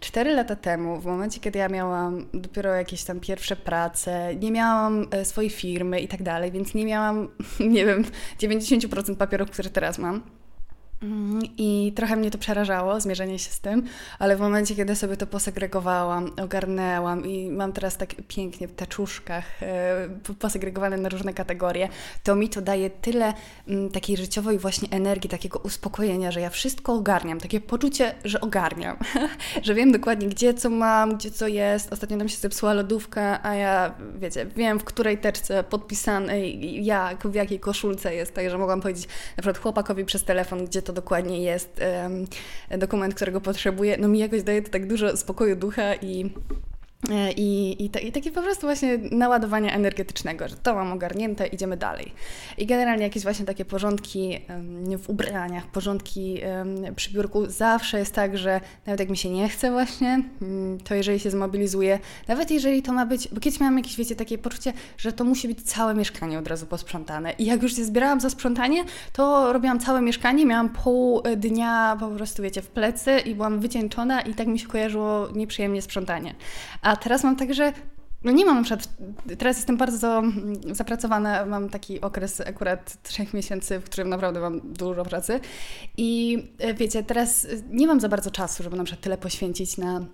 [0.00, 5.06] Cztery lata temu, w momencie, kiedy ja miałam dopiero jakieś tam pierwsze prace, nie miałam
[5.10, 7.28] e, swojej firmy i tak dalej, więc nie miałam,
[7.60, 8.04] nie wiem,
[8.38, 10.22] 90% papierów, które teraz mam.
[11.02, 13.82] Mhm, I trochę mnie to przerażało, zmierzenie się z tym,
[14.18, 19.62] ale w momencie, kiedy sobie to posegregowałam, ogarnęłam i mam teraz tak pięknie w teczuszkach
[19.62, 21.88] e, posegregowane na różne kategorie,
[22.22, 23.34] to mi to daje tyle
[23.68, 28.96] mm, takiej życiowej właśnie energii, takiego uspokojenia, że ja wszystko ogarniam, takie poczucie, że ogarniam,
[29.62, 31.92] że wiem dokładnie, gdzie co mam, gdzie co jest.
[31.92, 37.34] Ostatnio nam się zepsuła lodówka, a ja, wiecie, wiem, w której teczce podpisanej, jak, w
[37.34, 41.80] jakiej koszulce jest, także mogłam powiedzieć na przykład chłopakowi przez telefon, gdzie to dokładnie jest
[42.78, 46.30] dokument, którego potrzebuję, no mi jakoś daje to tak dużo spokoju ducha i
[47.10, 51.76] E, I, i, I takie po prostu właśnie naładowanie energetycznego, że to mam ogarnięte, idziemy
[51.76, 52.12] dalej.
[52.58, 54.40] I generalnie jakieś właśnie takie porządki
[54.98, 56.40] w ubraniach, porządki
[56.96, 60.94] przy biurku, zawsze jest tak, że nawet jak mi się nie chce właśnie, mm, to
[60.94, 64.72] jeżeli się zmobilizuję, nawet jeżeli to ma być, bo kiedyś miałam jakieś, wiecie, takie poczucie,
[64.98, 67.32] że to musi być całe mieszkanie od razu posprzątane.
[67.32, 72.08] I jak już się zbierałam za sprzątanie, to robiłam całe mieszkanie, miałam pół dnia po
[72.08, 76.34] prostu, wiecie, w plecy i byłam wycieńczona i tak mi się kojarzyło nieprzyjemnie sprzątanie.
[76.86, 77.72] A teraz mam tak, że
[78.24, 78.88] no nie mam na przykład,
[79.38, 80.22] teraz jestem bardzo
[80.72, 85.40] zapracowana, mam taki okres akurat trzech miesięcy, w którym naprawdę mam dużo pracy.
[85.96, 90.04] I e, wiecie, teraz nie mam za bardzo czasu, żeby na przykład tyle poświęcić na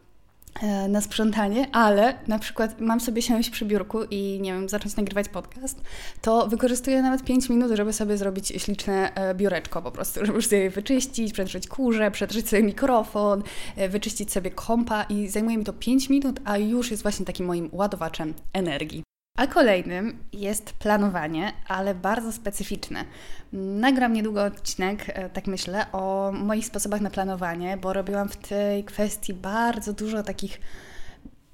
[0.88, 5.28] na sprzątanie, ale na przykład mam sobie siąść przy biurku i nie wiem, zacząć nagrywać
[5.28, 5.80] podcast,
[6.20, 10.70] to wykorzystuję nawet 5 minut, żeby sobie zrobić śliczne e, biureczko po prostu, żeby sobie
[10.70, 13.42] wyczyścić, przetrzeć kurze, przetrzeć sobie mikrofon,
[13.76, 17.46] e, wyczyścić sobie kompa i zajmuje mi to 5 minut, a już jest właśnie takim
[17.46, 19.11] moim ładowaczem energii.
[19.36, 23.04] A kolejnym jest planowanie, ale bardzo specyficzne.
[23.52, 28.84] Nagram niedługo odcinek, e, tak myślę, o moich sposobach na planowanie, bo robiłam w tej
[28.84, 30.60] kwestii bardzo dużo takich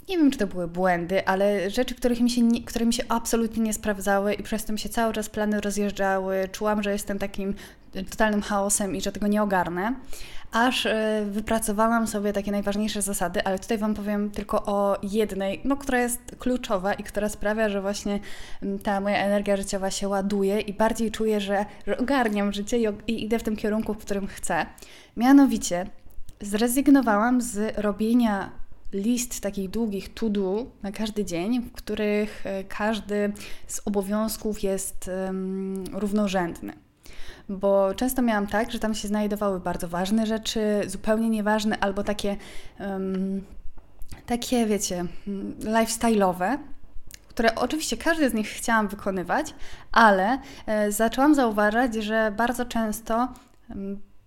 [0.09, 3.03] nie wiem, czy to były błędy, ale rzeczy, których mi się nie, które mi się
[3.09, 6.49] absolutnie nie sprawdzały i przez to mi się cały czas plany rozjeżdżały.
[6.53, 7.55] Czułam, że jestem takim
[8.11, 9.95] totalnym chaosem i że tego nie ogarnę
[10.53, 15.77] aż e, wypracowałam sobie takie najważniejsze zasady, ale tutaj Wam powiem tylko o jednej, no,
[15.77, 18.21] która jest kluczowa i która sprawia, że właśnie
[18.83, 23.25] ta moja energia życiowa się ładuje i bardziej czuję, że, że ogarniam życie i, i
[23.25, 24.67] idę w tym kierunku, w którym chcę.
[25.17, 25.87] Mianowicie
[26.41, 28.51] zrezygnowałam z robienia
[28.93, 33.33] list takich długich to-do na każdy dzień, w których e, każdy
[33.67, 36.88] z obowiązków jest um, równorzędny
[37.49, 42.37] bo często miałam tak, że tam się znajdowały bardzo ważne rzeczy, zupełnie nieważne, albo takie,
[42.81, 43.45] um,
[44.27, 45.05] takie wiecie,
[45.61, 46.59] lifestyle'owe,
[47.29, 49.55] które oczywiście każdy z nich chciałam wykonywać,
[49.93, 53.29] ale e, zaczęłam zauważać, że bardzo często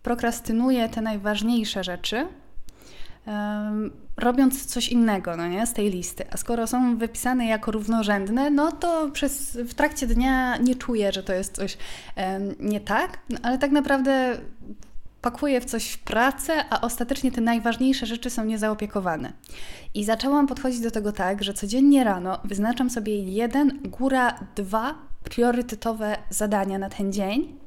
[0.04, 2.28] prokrastynuję te najważniejsze rzeczy,
[4.22, 6.26] robiąc coś innego no nie, z tej listy.
[6.32, 11.24] A skoro są wypisane jako równorzędne, no to przez, w trakcie dnia nie czuję, że
[11.24, 11.78] to jest coś
[12.60, 14.38] nie tak, no, ale tak naprawdę
[15.22, 19.34] pakuję w coś w pracę, a ostatecznie te najważniejsze rzeczy są niezaopiekowane.
[19.94, 26.18] I zaczęłam podchodzić do tego tak, że codziennie rano wyznaczam sobie jeden, góra dwa priorytetowe
[26.30, 27.60] zadania na ten dzień.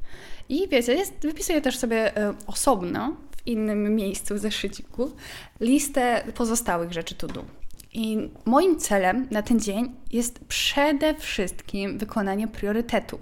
[0.48, 5.12] I wiecie, jest, wypisuję też sobie y, osobno innym miejscu w zeszyciku
[5.60, 7.44] listę pozostałych rzeczy to do.
[7.92, 13.18] I moim celem na ten dzień jest przede wszystkim wykonanie priorytetu.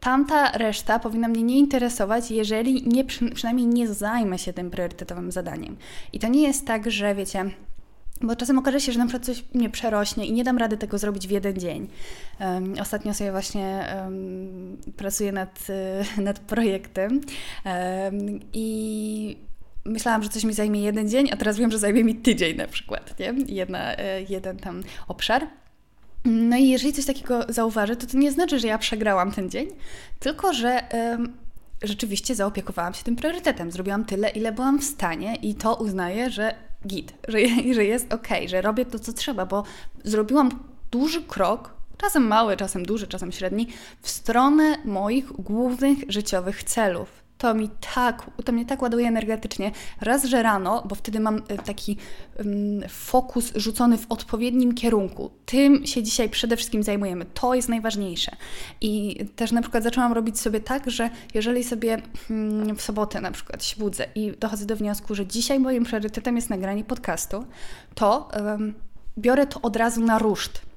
[0.00, 5.76] Tamta reszta powinna mnie nie interesować, jeżeli nie, przynajmniej nie zajmę się tym priorytetowym zadaniem.
[6.12, 7.50] I to nie jest tak, że wiecie,
[8.20, 10.98] Bo czasem okaże się, że na przykład coś mnie przerośnie i nie dam rady tego
[10.98, 11.88] zrobić w jeden dzień.
[12.40, 15.66] Um, ostatnio sobie właśnie um, pracuję nad,
[16.18, 17.20] nad projektem
[17.64, 19.36] um, i
[19.84, 22.66] myślałam, że coś mi zajmie jeden dzień, a teraz wiem, że zajmie mi tydzień na
[22.66, 23.34] przykład, nie?
[23.46, 25.46] Jedna, e, jeden tam obszar.
[26.24, 29.68] No i jeżeli coś takiego zauważę, to to nie znaczy, że ja przegrałam ten dzień,
[30.18, 30.80] tylko że
[31.82, 33.72] rzeczywiście zaopiekowałam się tym priorytetem.
[33.72, 36.54] Zrobiłam tyle, ile byłam w stanie i to uznaję, że
[36.86, 37.38] git, że,
[37.74, 39.64] że jest ok, że robię to, co trzeba, bo
[40.04, 40.50] zrobiłam
[40.90, 43.68] duży krok, czasem mały, czasem duży, czasem średni,
[44.00, 49.72] w stronę moich głównych życiowych celów to mi tak, to mnie tak ładuje energetycznie.
[50.00, 51.96] Raz, że rano, bo wtedy mam e, taki
[52.38, 52.48] um,
[52.88, 55.30] fokus rzucony w odpowiednim kierunku.
[55.46, 57.24] Tym się dzisiaj przede wszystkim zajmujemy.
[57.34, 58.36] To jest najważniejsze.
[58.80, 63.30] I też na przykład zaczęłam robić sobie tak, że jeżeli sobie um, w sobotę na
[63.30, 67.44] przykład się budzę i dochodzę do wniosku, że dzisiaj moim priorytetem jest nagranie podcastu,
[67.94, 68.74] to um,
[69.18, 70.73] biorę to od razu na ruszt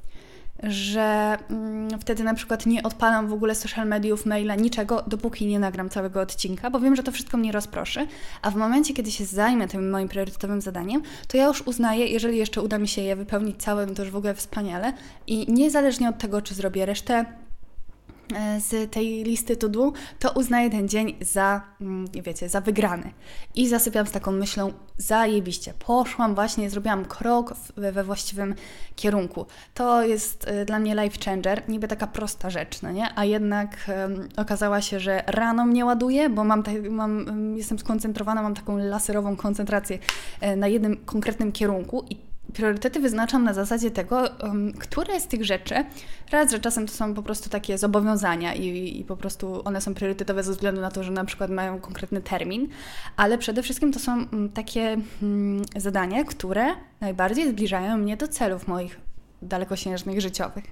[0.63, 5.59] że mm, wtedy na przykład nie odpalam w ogóle social mediów, maila, niczego, dopóki nie
[5.59, 8.07] nagram całego odcinka, bo wiem, że to wszystko mnie rozproszy.
[8.41, 12.37] A w momencie, kiedy się zajmę tym moim priorytetowym zadaniem, to ja już uznaję, jeżeli
[12.37, 14.93] jeszcze uda mi się je wypełnić całe, to już w ogóle wspaniale.
[15.27, 17.25] I niezależnie od tego, czy zrobię resztę
[18.59, 23.11] z tej listy to do, to uznaję ten dzień za, mm, wiecie, za wygrany.
[23.55, 28.55] I zasypiam z taką myślą, zajebiście, poszłam właśnie, zrobiłam krok we właściwym
[28.95, 29.45] kierunku.
[29.73, 33.07] To jest e, dla mnie life changer, niby taka prosta rzecz, no nie?
[33.15, 37.25] A jednak um, okazała się, że rano mnie ładuje, bo mam, mam,
[37.57, 39.99] jestem skoncentrowana, mam taką laserową koncentrację
[40.41, 45.45] e, na jednym konkretnym kierunku i priorytety wyznaczam na zasadzie tego, um, które z tych
[45.45, 45.75] rzeczy,
[46.31, 49.93] raz, że czasem to są po prostu takie zobowiązania i, i, po prostu one są
[49.93, 52.67] priorytetowe ze względu na to, że na przykład mają konkretny termin,
[53.17, 56.65] ale przede wszystkim to są um, takie um, zadania, które
[57.01, 59.06] najbardziej zbliżają mnie do celów moich
[59.41, 60.63] dalekosiężnych, życiowych.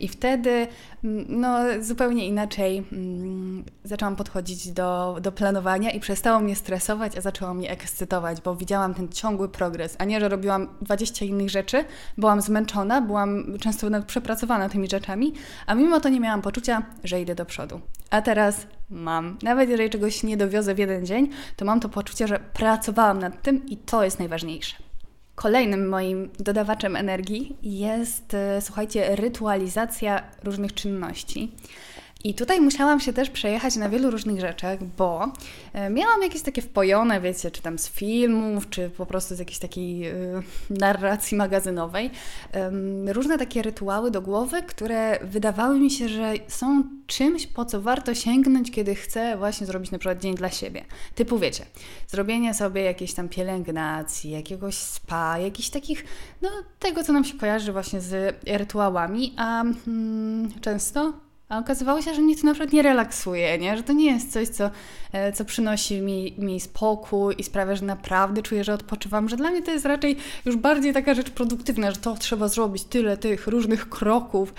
[0.00, 0.66] I wtedy
[1.04, 7.20] mm, no, zupełnie inaczej mm, zaczęłam podchodzić do, do planowania i przestało mnie stresować, a
[7.20, 11.84] zaczęło mnie ekscytować, bo widziałam ten ciągły progres, a nie, że robiłam 20 innych rzeczy,
[12.18, 15.32] byłam zmęczona, byłam często nawet przepracowana tymi rzeczami,
[15.66, 17.80] a mimo to nie miałam poczucia, że idę do przodu.
[18.10, 19.38] A teraz mam.
[19.42, 23.42] Nawet jeżeli czegoś nie dowiozę w jeden dzień, to mam to poczucie, że pracowałam nad
[23.42, 24.83] tym i to jest najważniejsze.
[25.34, 31.52] Kolejnym moim dodawaczem energii jest, e, słuchajcie, rytualizacja różnych czynności.
[32.26, 35.32] I tutaj musiałam się też przejechać na wielu różnych rzeczach, bo
[35.72, 39.58] e, miałam jakieś takie wpojone, wiecie, czy tam z filmów, czy po prostu z jakiejś
[39.58, 42.10] takiej y, narracji magazynowej,
[43.06, 48.14] różne takie rytuały do głowy, które wydawały mi się, że są czymś, po co warto
[48.14, 50.84] sięgnąć, kiedy chcę właśnie zrobić na przykład dzień dla siebie.
[51.14, 51.66] Typu, wiecie,
[52.08, 56.04] zrobienie sobie jakiejś tam pielęgnacji, jakiegoś spa, jakichś takich,
[56.42, 61.12] no tego, co nam się kojarzy właśnie z rytuałami, a mm, często
[61.54, 63.76] a okazywało się, że mnie to na nie relaksuje, nie?
[63.76, 64.70] że to nie jest coś, co,
[65.12, 69.50] e, co przynosi mi, mi spokój i sprawia, że naprawdę czuję, że odpoczywam, że dla
[69.50, 73.46] mnie to jest raczej już bardziej taka rzecz produktywna, że to trzeba zrobić, tyle tych
[73.46, 74.54] różnych kroków.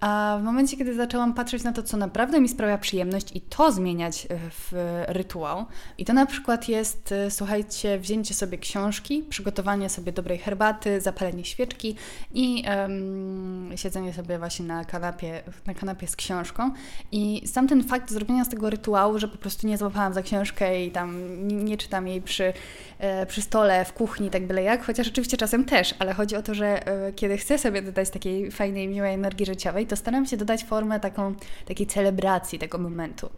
[0.00, 3.72] A w momencie, kiedy zaczęłam patrzeć na to, co naprawdę mi sprawia przyjemność i to
[3.72, 4.72] zmieniać e, w
[5.08, 5.64] rytuał,
[5.98, 11.44] i to na przykład jest, e, słuchajcie, wzięcie sobie książki, przygotowanie sobie dobrej herbaty, zapalenie
[11.44, 11.96] świeczki
[12.34, 16.70] i um, siedzenie sobie właśnie na kanapie na kanapie z książką
[17.12, 20.84] i sam ten fakt zrobienia z tego rytuału, że po prostu nie złapałam za książkę
[20.84, 22.52] i tam nie, nie czytam jej przy,
[22.98, 26.42] e, przy stole, w kuchni, tak byle jak, chociaż oczywiście czasem też, ale chodzi o
[26.42, 30.36] to, że e, kiedy chcę sobie dodać takiej fajnej, miłej energii życiowej, to staram się
[30.36, 31.34] dodać formę taką,
[31.66, 33.30] takiej celebracji tego momentu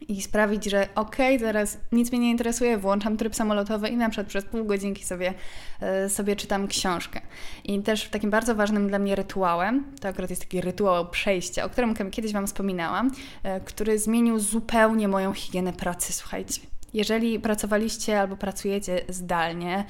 [0.00, 4.08] i sprawić, że okej, okay, teraz nic mnie nie interesuje, włączam tryb samolotowy i na
[4.08, 5.34] przykład przez pół godzinki sobie,
[5.80, 7.20] e, sobie czytam książkę.
[7.64, 11.68] I też takim bardzo ważnym dla mnie rytuałem, to akurat jest taki rytuał przejścia, o
[11.68, 13.10] którym kiedyś Wam wspominałam,
[13.42, 16.75] e, który zmienił zupełnie moją higienę pracy, słuchajcie.
[16.94, 19.84] Jeżeli pracowaliście albo pracujecie zdalnie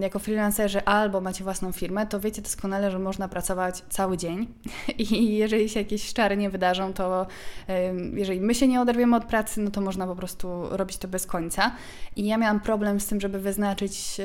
[0.00, 4.46] jako freelancerzy albo macie własną firmę, to wiecie doskonale, że można pracować cały dzień
[4.98, 7.26] i jeżeli się jakieś szczary nie wydarzą, to
[8.14, 11.26] jeżeli my się nie oderwiemy od pracy, no to można po prostu robić to bez
[11.26, 11.72] końca.
[12.16, 14.20] I ja miałam problem z tym, żeby wyznaczyć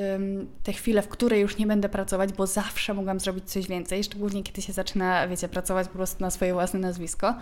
[0.64, 4.44] te chwile, w której już nie będę pracować, bo zawsze mogłam zrobić coś więcej, szczególnie
[4.44, 7.36] kiedy się zaczyna, wiecie, pracować po prostu na swoje własne nazwisko,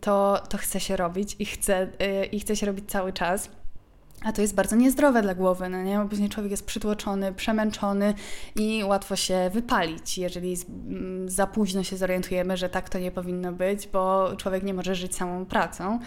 [0.00, 1.88] to, to chce się robić i chcę,
[2.22, 3.25] y, i chce się robić cały czas.
[4.24, 5.98] A to jest bardzo niezdrowe dla głowy, no nie?
[5.98, 8.14] Bo później człowiek jest przytłoczony, przemęczony
[8.56, 10.56] i łatwo się wypalić, jeżeli
[11.26, 15.16] za późno się zorientujemy, że tak to nie powinno być, bo człowiek nie może żyć
[15.16, 15.98] samą pracą.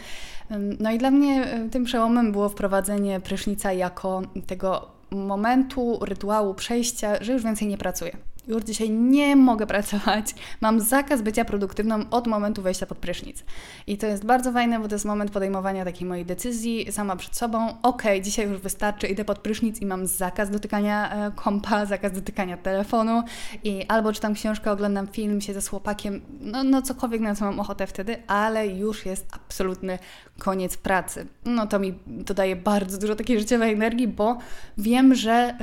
[0.80, 7.34] No i dla mnie tym przełomem było wprowadzenie prysznica jako tego momentu rytuału przejścia, że
[7.34, 8.18] już więcej nie pracuję.
[8.48, 10.36] Już dzisiaj nie mogę pracować.
[10.62, 13.44] Mam zakaz bycia produktywną od momentu wejścia pod prysznic.
[13.88, 17.36] I to jest bardzo fajne, bo to jest moment podejmowania takiej mojej decyzji sama przed
[17.36, 17.74] sobą.
[17.82, 22.58] Ok, dzisiaj już wystarczy, idę pod prysznic i mam zakaz dotykania e, kompa, zakaz dotykania
[22.58, 23.24] telefonu
[23.64, 27.60] i albo czytam książkę, oglądam film, siedzę z chłopakiem, no, no cokolwiek na co mam
[27.60, 30.00] ochotę wtedy, ale już jest absolutny
[30.40, 31.28] koniec pracy.
[31.46, 34.38] No to mi dodaje bardzo dużo takiej życiowej energii, bo
[34.78, 35.58] wiem, że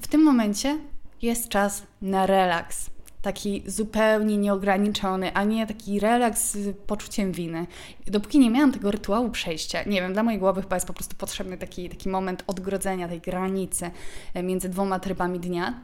[0.00, 0.78] w tym momencie
[1.22, 2.90] jest czas na relaks.
[3.22, 7.66] Taki zupełnie nieograniczony, a nie taki relaks z poczuciem winy.
[8.06, 11.16] Dopóki nie miałam tego rytuału przejścia, nie wiem, dla mojej głowy chyba jest po prostu
[11.16, 13.90] potrzebny taki, taki moment odgrodzenia tej granicy
[14.34, 15.80] e, między dwoma trybami dnia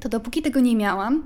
[0.00, 1.24] to dopóki tego nie miałam,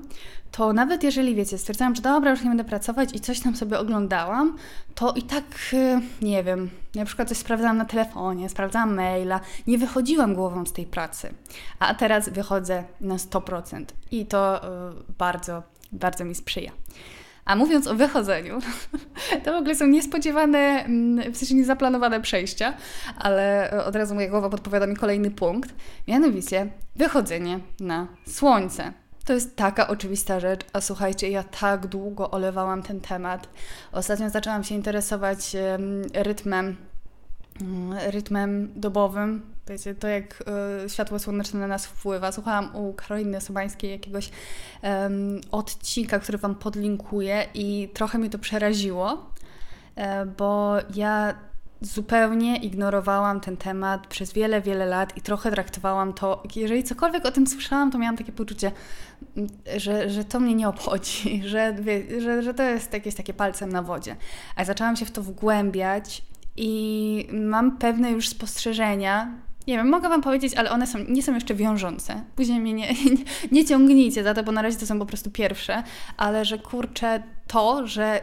[0.51, 3.79] to nawet jeżeli, wiecie, stwierdzałam, że dobra, już nie będę pracować i coś tam sobie
[3.79, 4.57] oglądałam,
[4.95, 9.77] to i tak, y, nie wiem, na przykład coś sprawdzałam na telefonie, sprawdzałam maila, nie
[9.77, 11.33] wychodziłam głową z tej pracy.
[11.79, 14.69] A teraz wychodzę na 100% i to y,
[15.17, 16.71] bardzo, bardzo mi sprzyja.
[17.49, 18.59] A mówiąc o wychodzeniu,
[19.43, 22.73] to w ogóle są niespodziewane, mm, w sensie niezaplanowane przejścia,
[23.17, 25.75] ale od razu moja głowa podpowiada mi kolejny punkt,
[26.07, 28.93] mianowicie wychodzenie na słońce.
[29.25, 33.49] To jest taka oczywista rzecz, a słuchajcie, ja tak długo olewałam ten temat.
[33.91, 35.55] Ostatnio zaczęłam się interesować
[36.13, 36.75] rytmem
[37.61, 39.41] Mm, rytmem dobowym.
[39.69, 40.43] Wiecie, to jak
[40.85, 42.31] y, światło słoneczne na nas wpływa.
[42.31, 44.29] Słuchałam u Karoliny Sobańskiej jakiegoś
[45.51, 49.31] odcinka, który Wam podlinkuję i trochę mnie to przeraziło,
[49.95, 51.35] e, bo ja
[51.81, 57.31] zupełnie ignorowałam ten temat przez wiele, wiele lat i trochę traktowałam to, jeżeli cokolwiek o
[57.31, 58.71] tym słyszałam, to miałam takie poczucie,
[59.77, 61.75] że, że to mnie nie obchodzi, że,
[62.19, 64.15] że, że to jest jakieś takie palcem na wodzie.
[64.55, 66.21] A zaczęłam się w to wgłębiać
[66.57, 69.48] i mam pewne już spostrzeżenia.
[69.69, 72.23] Nie wiem, mogę Wam powiedzieć, ale one są, nie są jeszcze wiążące.
[72.35, 75.31] Później mnie nie, nie, nie ciągnijcie za to, bo na razie to są po prostu
[75.31, 75.83] pierwsze,
[76.17, 78.21] ale że kurczę to, że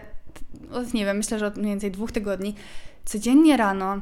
[0.94, 2.54] nie wiem, myślę, że od mniej więcej dwóch tygodni
[3.04, 4.00] codziennie rano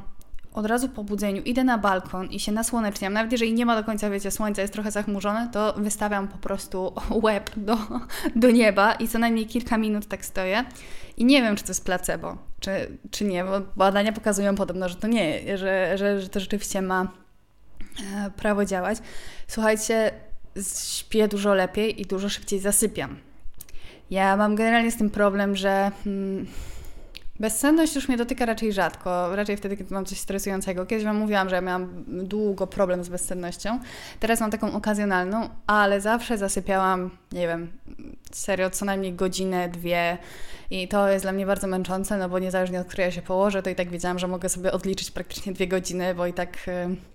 [0.53, 3.13] od razu po budzeniu idę na balkon i się nasłoneczniam.
[3.13, 6.93] Nawet jeżeli nie ma do końca, wiecie, słońca jest trochę zachmurzone, to wystawiam po prostu
[7.25, 7.77] łeb do,
[8.37, 10.65] do nieba i co najmniej kilka minut tak stoję.
[11.17, 14.97] I nie wiem, czy to jest placebo, czy, czy nie, bo badania pokazują podobno, że
[14.97, 17.24] to nie, że, że, że to rzeczywiście ma
[18.37, 18.99] prawo działać.
[19.49, 20.11] Słuchajcie,
[20.87, 23.17] śpię dużo lepiej i dużo szybciej zasypiam.
[24.11, 25.91] Ja mam generalnie z tym problem, że...
[26.05, 26.47] Hmm,
[27.41, 30.87] Bezsenność już mnie dotyka raczej rzadko, raczej wtedy, kiedy mam coś stresującego.
[30.87, 33.81] Kiedyś Wam mówiłam, że miałam długo problem z bezsennością.
[34.21, 37.73] Teraz mam taką okazjonalną, ale zawsze zasypiałam, nie wiem,
[38.33, 40.19] serio, co najmniej godzinę, dwie.
[40.71, 43.63] I to jest dla mnie bardzo męczące, no bo niezależnie od której ja się położę,
[43.63, 46.67] to i tak wiedziałam, że mogę sobie odliczyć praktycznie dwie godziny, bo i tak...
[46.67, 47.14] Yy,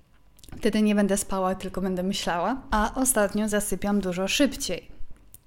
[0.57, 2.61] wtedy nie będę spała, tylko będę myślała.
[2.71, 4.99] A ostatnio zasypiam dużo szybciej.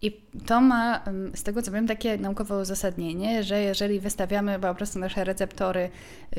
[0.02, 4.98] I to ma, z tego co wiem, takie naukowe uzasadnienie, że jeżeli wystawiamy po prostu
[4.98, 5.90] nasze receptory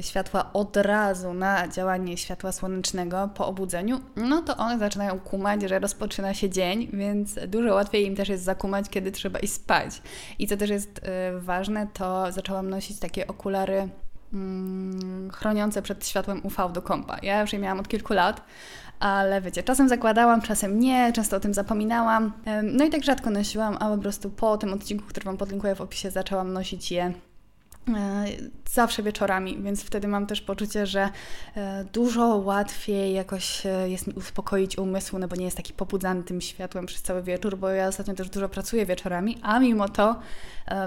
[0.02, 5.80] światła od razu na działanie światła słonecznego po obudzeniu, no to one zaczynają kumać, że
[5.80, 10.02] rozpoczyna się dzień, więc dużo łatwiej im też jest zakumać, kiedy trzeba iść spać.
[10.40, 11.02] I co też jest y,
[11.40, 13.90] ważne, to zaczęłam nosić takie okulary
[14.34, 17.18] mm, chroniące przed światłem UV do kompa.
[17.24, 18.42] Ja już je miałam od kilku lat,
[19.00, 22.34] ale wiecie, czasem zakładałam, czasem nie, często o tym zapominałam.
[22.64, 25.82] No i tak rzadko nosiłam, a po prostu po tym odcinku, który Wam podlinkuję w
[25.82, 27.14] opisie, zaczęłam nosić je
[28.72, 31.10] zawsze wieczorami, więc wtedy mam też poczucie, że
[31.56, 36.24] e, dużo łatwiej jakoś e, jest mi uspokoić umysł, no bo nie jest taki pobudzany
[36.24, 40.20] tym światłem przez cały wieczór, bo ja ostatnio też dużo pracuję wieczorami, a mimo to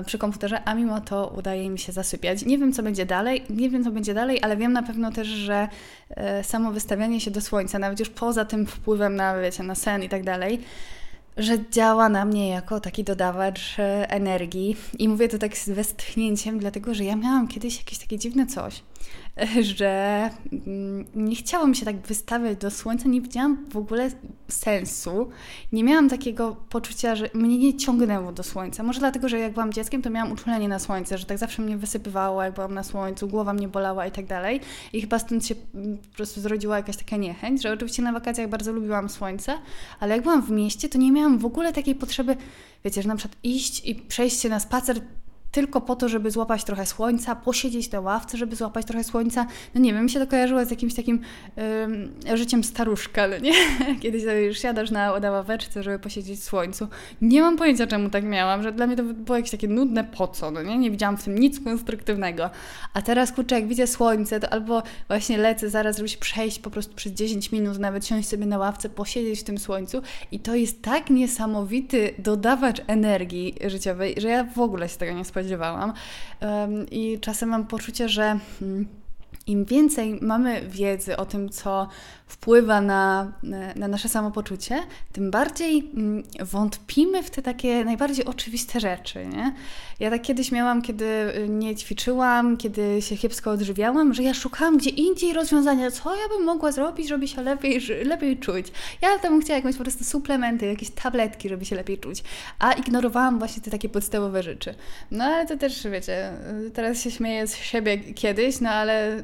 [0.07, 2.45] przy komputerze, a mimo to udaje mi się zasypiać.
[2.45, 5.29] Nie wiem, co będzie dalej, nie wiem, co będzie dalej, ale wiem na pewno też,
[5.29, 5.69] że
[6.43, 10.09] samo wystawianie się do słońca, nawet już poza tym wpływem na, wiecie, na sen i
[10.09, 10.63] tak dalej,
[11.37, 14.77] że działa na mnie jako taki dodawacz e, energii.
[14.99, 18.83] I mówię to tak z westchnięciem, dlatego że ja miałam kiedyś jakieś takie dziwne coś,
[19.77, 24.11] że mm, nie chciałam się tak wystawiać do słońca, nie widziałam w ogóle
[24.49, 25.29] sensu.
[25.73, 28.83] Nie miałam takiego poczucia, że mnie nie ciągnęło do słońca.
[28.83, 31.77] Może dlatego, że jak byłam dzieckiem, to miałam uczulenie na słońce, że tak zawsze mnie
[31.77, 34.61] wysypywało, jak byłam na słońcu, głowa mnie bolała i tak dalej.
[34.93, 38.49] I chyba stąd się mm, po prostu zrodziła jakaś taka niechęć, że oczywiście na wakacjach
[38.49, 39.59] bardzo lubiłam słońce,
[40.01, 42.37] ale jak byłam w mieście, to nie miałam w ogóle takiej potrzeby,
[42.85, 45.01] wiecie, że na przykład iść i przejść się na spacer
[45.57, 49.47] tylko po to, żeby złapać trochę słońca, posiedzieć na ławce, żeby złapać trochę słońca.
[49.75, 51.21] No nie wiem, mi się to kojarzyło z jakimś takim
[52.35, 53.53] życiem staruszka, no nie?
[54.03, 56.89] Kiedyś już siadasz na, na ławeczce, żeby posiedzieć w słońcu.
[57.21, 60.29] Nie mam pojęcia, czemu tak miałam, że dla mnie to było jakieś takie nudne po
[60.29, 60.79] co, no nie?
[60.79, 62.51] Nie widziałam w tym nic konstruktywnego.
[62.95, 66.71] A teraz, kurczę, jak widzę słońce, to albo właśnie lecę zaraz, żeby się przejść po
[66.71, 70.03] prostu przez 10 minut, nawet siąść sobie na ławce, posiedzieć w tym słońcu
[70.33, 75.25] i to jest tak niesamowity dodawacz energii życiowej, że ja w ogóle się tego nie
[75.25, 75.46] spodziewałam.
[76.41, 78.39] Um, I czasem mam poczucie, że...
[79.47, 81.89] Im więcej mamy wiedzy o tym, co
[82.27, 83.33] wpływa na,
[83.77, 84.83] na nasze samopoczucie,
[85.13, 89.27] tym bardziej mm, wątpimy w te takie najbardziej oczywiste rzeczy.
[89.27, 89.55] Nie?
[90.01, 94.79] Ja tak kiedyś miałam, kiedy y, nie ćwiczyłam, kiedy się kiepsko odżywiałam, że ja szukałam
[94.79, 98.67] gdzie indziej rozwiązania, co ja bym mogła zrobić, żeby się lepiej, lepiej czuć.
[99.03, 102.23] Ja tam chciałam jakieś po prostu suplementy, jakieś tabletki, żeby się lepiej czuć,
[102.59, 104.75] a ignorowałam właśnie te takie podstawowe rzeczy.
[105.11, 106.33] No ale to też, wiecie,
[106.67, 109.23] y, teraz się śmieję z siebie kiedyś, no ale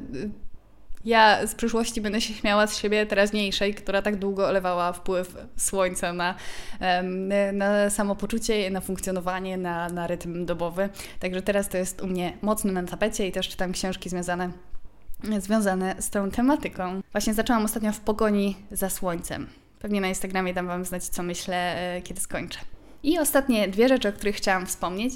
[1.05, 6.13] ja z przyszłości będę się śmiała z siebie teraźniejszej, która tak długo olewała wpływ słońca
[6.13, 6.35] na,
[7.53, 10.89] na samopoczucie, na funkcjonowanie, na, na rytm dobowy.
[11.19, 14.51] Także teraz to jest u mnie mocno na tapecie i też czytam książki związane
[15.39, 17.01] związane z tą tematyką.
[17.11, 19.47] Właśnie zaczęłam ostatnio w pogoni za słońcem.
[19.79, 22.59] Pewnie na Instagramie dam Wam znać, co myślę, e, kiedy skończę.
[23.03, 25.13] I ostatnie dwie rzeczy, o których chciałam wspomnieć.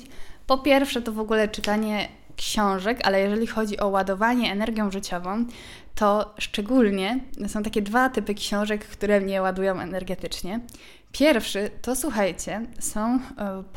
[0.47, 2.07] Po pierwsze, to w ogóle czytanie
[2.37, 5.45] książek, ale jeżeli chodzi o ładowanie energią życiową,
[5.95, 10.59] to szczególnie są takie dwa typy książek, które mnie ładują energetycznie.
[11.11, 13.19] Pierwszy to słuchajcie, są e,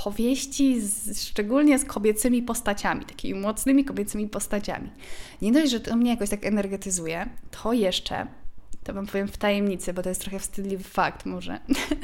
[0.04, 4.90] powieści z, szczególnie z kobiecymi postaciami, takimi mocnymi kobiecymi postaciami.
[5.42, 7.28] Nie dość, że to mnie jakoś tak energetyzuje,
[7.62, 8.26] to jeszcze
[8.90, 11.58] to Wam powiem w tajemnicy, bo to jest trochę wstydliwy fakt może,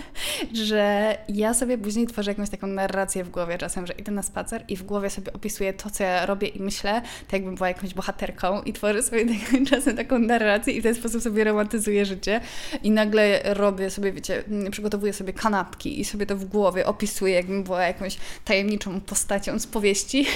[0.69, 4.65] że ja sobie później tworzę jakąś taką narrację w głowie czasem, że idę na spacer
[4.69, 7.95] i w głowie sobie opisuję to, co ja robię i myślę, tak jakbym była jakąś
[7.95, 12.41] bohaterką i tworzę sobie tak, czasem taką narrację i w ten sposób sobie romantyzuję życie
[12.83, 17.65] i nagle robię sobie, wiecie, przygotowuję sobie kanapki i sobie to w głowie opisuję, jakbym
[17.65, 20.27] była jakąś tajemniczą postacią z powieści.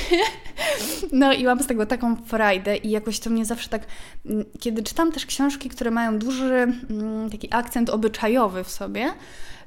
[1.12, 3.82] no i mam z tego taką frajdę i jakoś to mnie zawsze tak,
[4.60, 6.54] kiedy czytam też książki, które mają dużo duży
[6.90, 9.12] mm, taki akcent obyczajowy w sobie,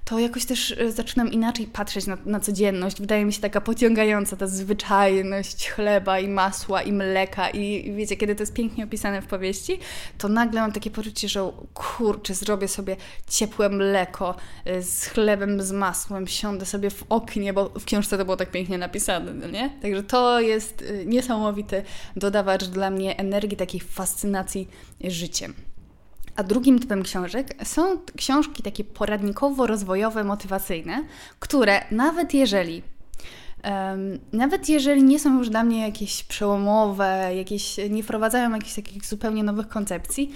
[0.05, 2.99] to jakoś też e, zaczynam inaczej patrzeć na, na codzienność.
[2.99, 8.35] Wydaje mi się taka pociągająca ta zwyczajność chleba i masła i mleka i wiecie, kiedy
[8.35, 9.79] to jest pięknie opisane w powieści,
[10.17, 12.95] to nagle mam takie poczucie, że kurczę, zrobię sobie
[13.29, 18.25] ciepłe mleko e, z chlebem, z masłem, siądę sobie w oknie, bo w książce to
[18.25, 19.69] było tak pięknie napisane, no nie?
[19.81, 21.83] Także to jest e, niesamowity
[22.15, 24.67] dodawacz dla mnie energii, takiej fascynacji
[25.01, 25.53] życiem.
[26.35, 31.03] A drugim typem książek są książki takie poradnikowo-rozwojowe, motywacyjne,
[31.39, 32.83] które nawet jeżeli
[33.63, 39.05] Um, nawet jeżeli nie są już dla mnie jakieś przełomowe, jakieś, nie wprowadzają jakichś takich
[39.05, 40.31] zupełnie nowych koncepcji,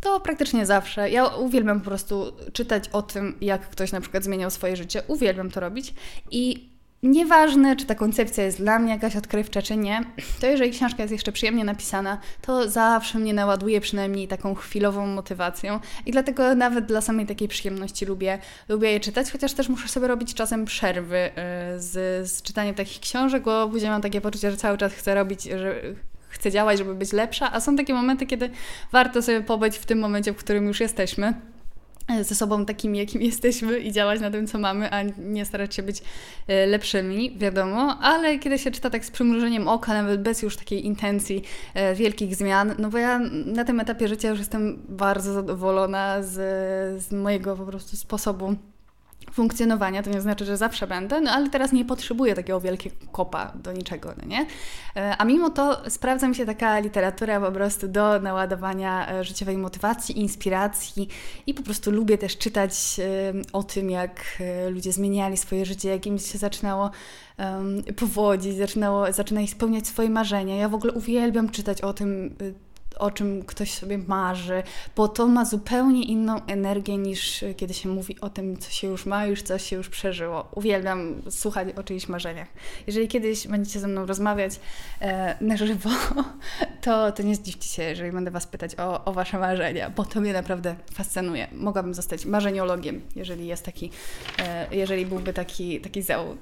[0.00, 1.10] to praktycznie zawsze.
[1.10, 5.02] Ja uwielbiam po prostu czytać o tym, jak ktoś na przykład zmieniał swoje życie.
[5.06, 5.94] Uwielbiam to robić
[6.30, 6.70] i
[7.02, 10.00] Nieważne, czy ta koncepcja jest dla mnie jakaś odkrywcza, czy nie,
[10.40, 15.80] to jeżeli książka jest jeszcze przyjemnie napisana, to zawsze mnie naładuje przynajmniej taką chwilową motywacją.
[16.06, 18.38] I dlatego nawet dla samej takiej przyjemności lubię,
[18.68, 21.32] lubię je czytać, chociaż też muszę sobie robić czasem przerwy y,
[21.80, 25.42] z, z czytaniem takich książek, bo później mam takie poczucie, że cały czas chcę robić,
[25.42, 25.80] że
[26.28, 28.50] chcę działać, żeby być lepsza, a są takie momenty, kiedy
[28.92, 31.34] warto sobie pobyć w tym momencie, w którym już jesteśmy
[32.22, 35.82] ze sobą takimi, jakim jesteśmy i działać na tym, co mamy, a nie starać się
[35.82, 36.02] być
[36.48, 40.86] e, lepszymi, wiadomo, ale kiedy się czyta tak z przymrużeniem oka, nawet bez już takiej
[40.86, 41.42] intencji
[41.74, 46.32] e, wielkich zmian, no bo ja na tym etapie życia już jestem bardzo zadowolona z,
[47.02, 48.56] z mojego po prostu sposobu
[49.32, 53.52] funkcjonowania, to nie znaczy, że zawsze będę, no ale teraz nie potrzebuję takiego wielkiego kopa
[53.54, 54.46] do niczego, no nie?
[54.96, 59.58] E, a mimo to sprawdza mi się taka literatura po prostu do naładowania e, życiowej
[59.58, 61.08] motywacji, inspiracji
[61.46, 66.06] i po prostu lubię też czytać e, o tym, jak ludzie zmieniali swoje życie, jak
[66.06, 66.90] im się zaczynało
[67.96, 70.56] powodzić, zaczynało, zaczynali spełniać swoje marzenia.
[70.56, 72.36] Ja w ogóle uwielbiam czytać o tym,
[72.98, 74.62] o czym ktoś sobie marzy,
[74.96, 79.06] bo to ma zupełnie inną energię niż kiedy się mówi o tym, co się już
[79.06, 80.48] ma, już coś się już przeżyło.
[80.54, 82.48] Uwielbiam słuchać o czyichś marzeniach.
[82.86, 84.60] Jeżeli kiedyś będziecie ze mną rozmawiać
[85.00, 85.90] e, na żywo,
[86.84, 90.20] to, to nie zdziwcie się, jeżeli będę Was pytać o, o Wasze marzenia, bo to
[90.20, 91.48] mnie naprawdę fascynuje.
[91.52, 93.90] Mogłabym zostać marzeniologiem, jeżeli jest taki,
[94.38, 96.38] e, jeżeli byłby taki, taki zawód.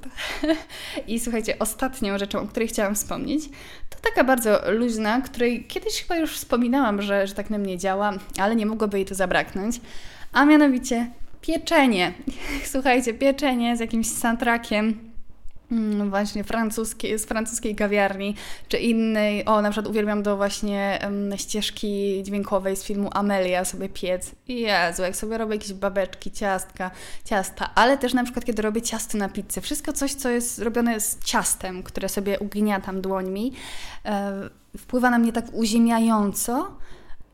[1.06, 3.44] I słuchajcie, ostatnią rzeczą, o której chciałam wspomnieć,
[3.90, 8.12] to taka bardzo luźna, której kiedyś chyba już wspominałam, że, że tak na mnie działa,
[8.38, 9.80] ale nie mogłoby jej tu zabraknąć,
[10.32, 12.12] a mianowicie pieczenie.
[12.72, 15.13] Słuchajcie, pieczenie z jakimś soundtrackiem Mm,
[16.10, 18.34] właśnie francuskiej, z francuskiej kawiarni,
[18.68, 23.88] czy innej, o na przykład uwielbiam do właśnie um, ścieżki dźwiękowej z filmu Amelia sobie
[23.88, 24.32] piec.
[24.48, 26.90] Jezu, jak sobie robię jakieś babeczki, ciastka,
[27.24, 31.00] ciasta, ale też na przykład kiedy robię ciasto na pizzę, wszystko coś, co jest robione
[31.00, 33.52] z ciastem, które sobie ugniatam dłońmi,
[34.04, 34.32] e,
[34.78, 36.76] wpływa na mnie tak uziemiająco,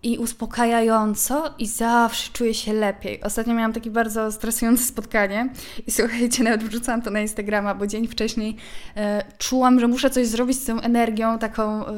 [0.02, 3.22] i uspokajająco i zawsze czuję się lepiej.
[3.22, 5.52] Ostatnio miałam takie bardzo stresujące spotkanie
[5.86, 8.56] i słuchajcie, nawet wrzucałam to na Instagrama, bo dzień wcześniej
[8.96, 11.92] e, czułam, że muszę coś zrobić z tą energią, taką, e,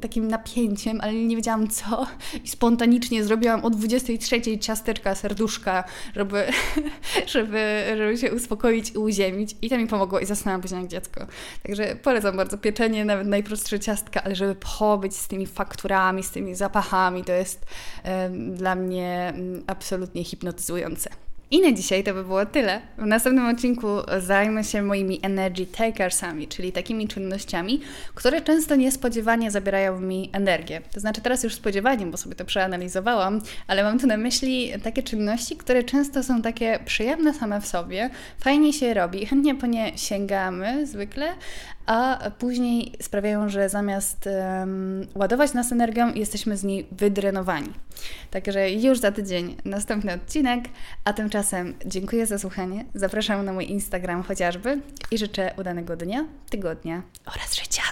[0.00, 2.06] takim napięciem, ale nie wiedziałam co
[2.44, 5.84] i spontanicznie zrobiłam o 23 ciasteczka, serduszka,
[6.16, 6.44] żeby,
[7.34, 11.26] żeby, żeby się uspokoić i uziemić i to mi pomogło i zasnęłam później jak dziecko.
[11.62, 16.54] Także polecam bardzo pieczenie, nawet najprostsze ciastka, ale żeby pobyć z tymi fakturami, z tymi
[16.54, 17.66] zapachami, to jest
[18.54, 21.25] dla mnie mm, absolutnie hipnotyzujące.
[21.50, 22.80] I na dzisiaj to by było tyle.
[22.98, 23.88] W następnym odcinku
[24.18, 27.80] zajmę się moimi energy takersami, czyli takimi czynnościami,
[28.14, 30.80] które często niespodziewanie zabierają mi energię.
[30.92, 35.02] To znaczy teraz już spodziewanie, bo sobie to przeanalizowałam, ale mam tu na myśli takie
[35.02, 39.98] czynności, które często są takie przyjemne same w sobie, fajnie się robi, chętnie po nie
[39.98, 41.26] sięgamy zwykle,
[41.86, 47.72] a później sprawiają, że zamiast um, ładować nas energią, jesteśmy z niej wydrenowani.
[48.30, 50.64] Także już za tydzień następny odcinek,
[51.04, 52.84] a tymczasem dziękuję za słuchanie.
[52.94, 54.80] Zapraszam na mój Instagram chociażby
[55.10, 57.82] i życzę udanego dnia, tygodnia oraz życia.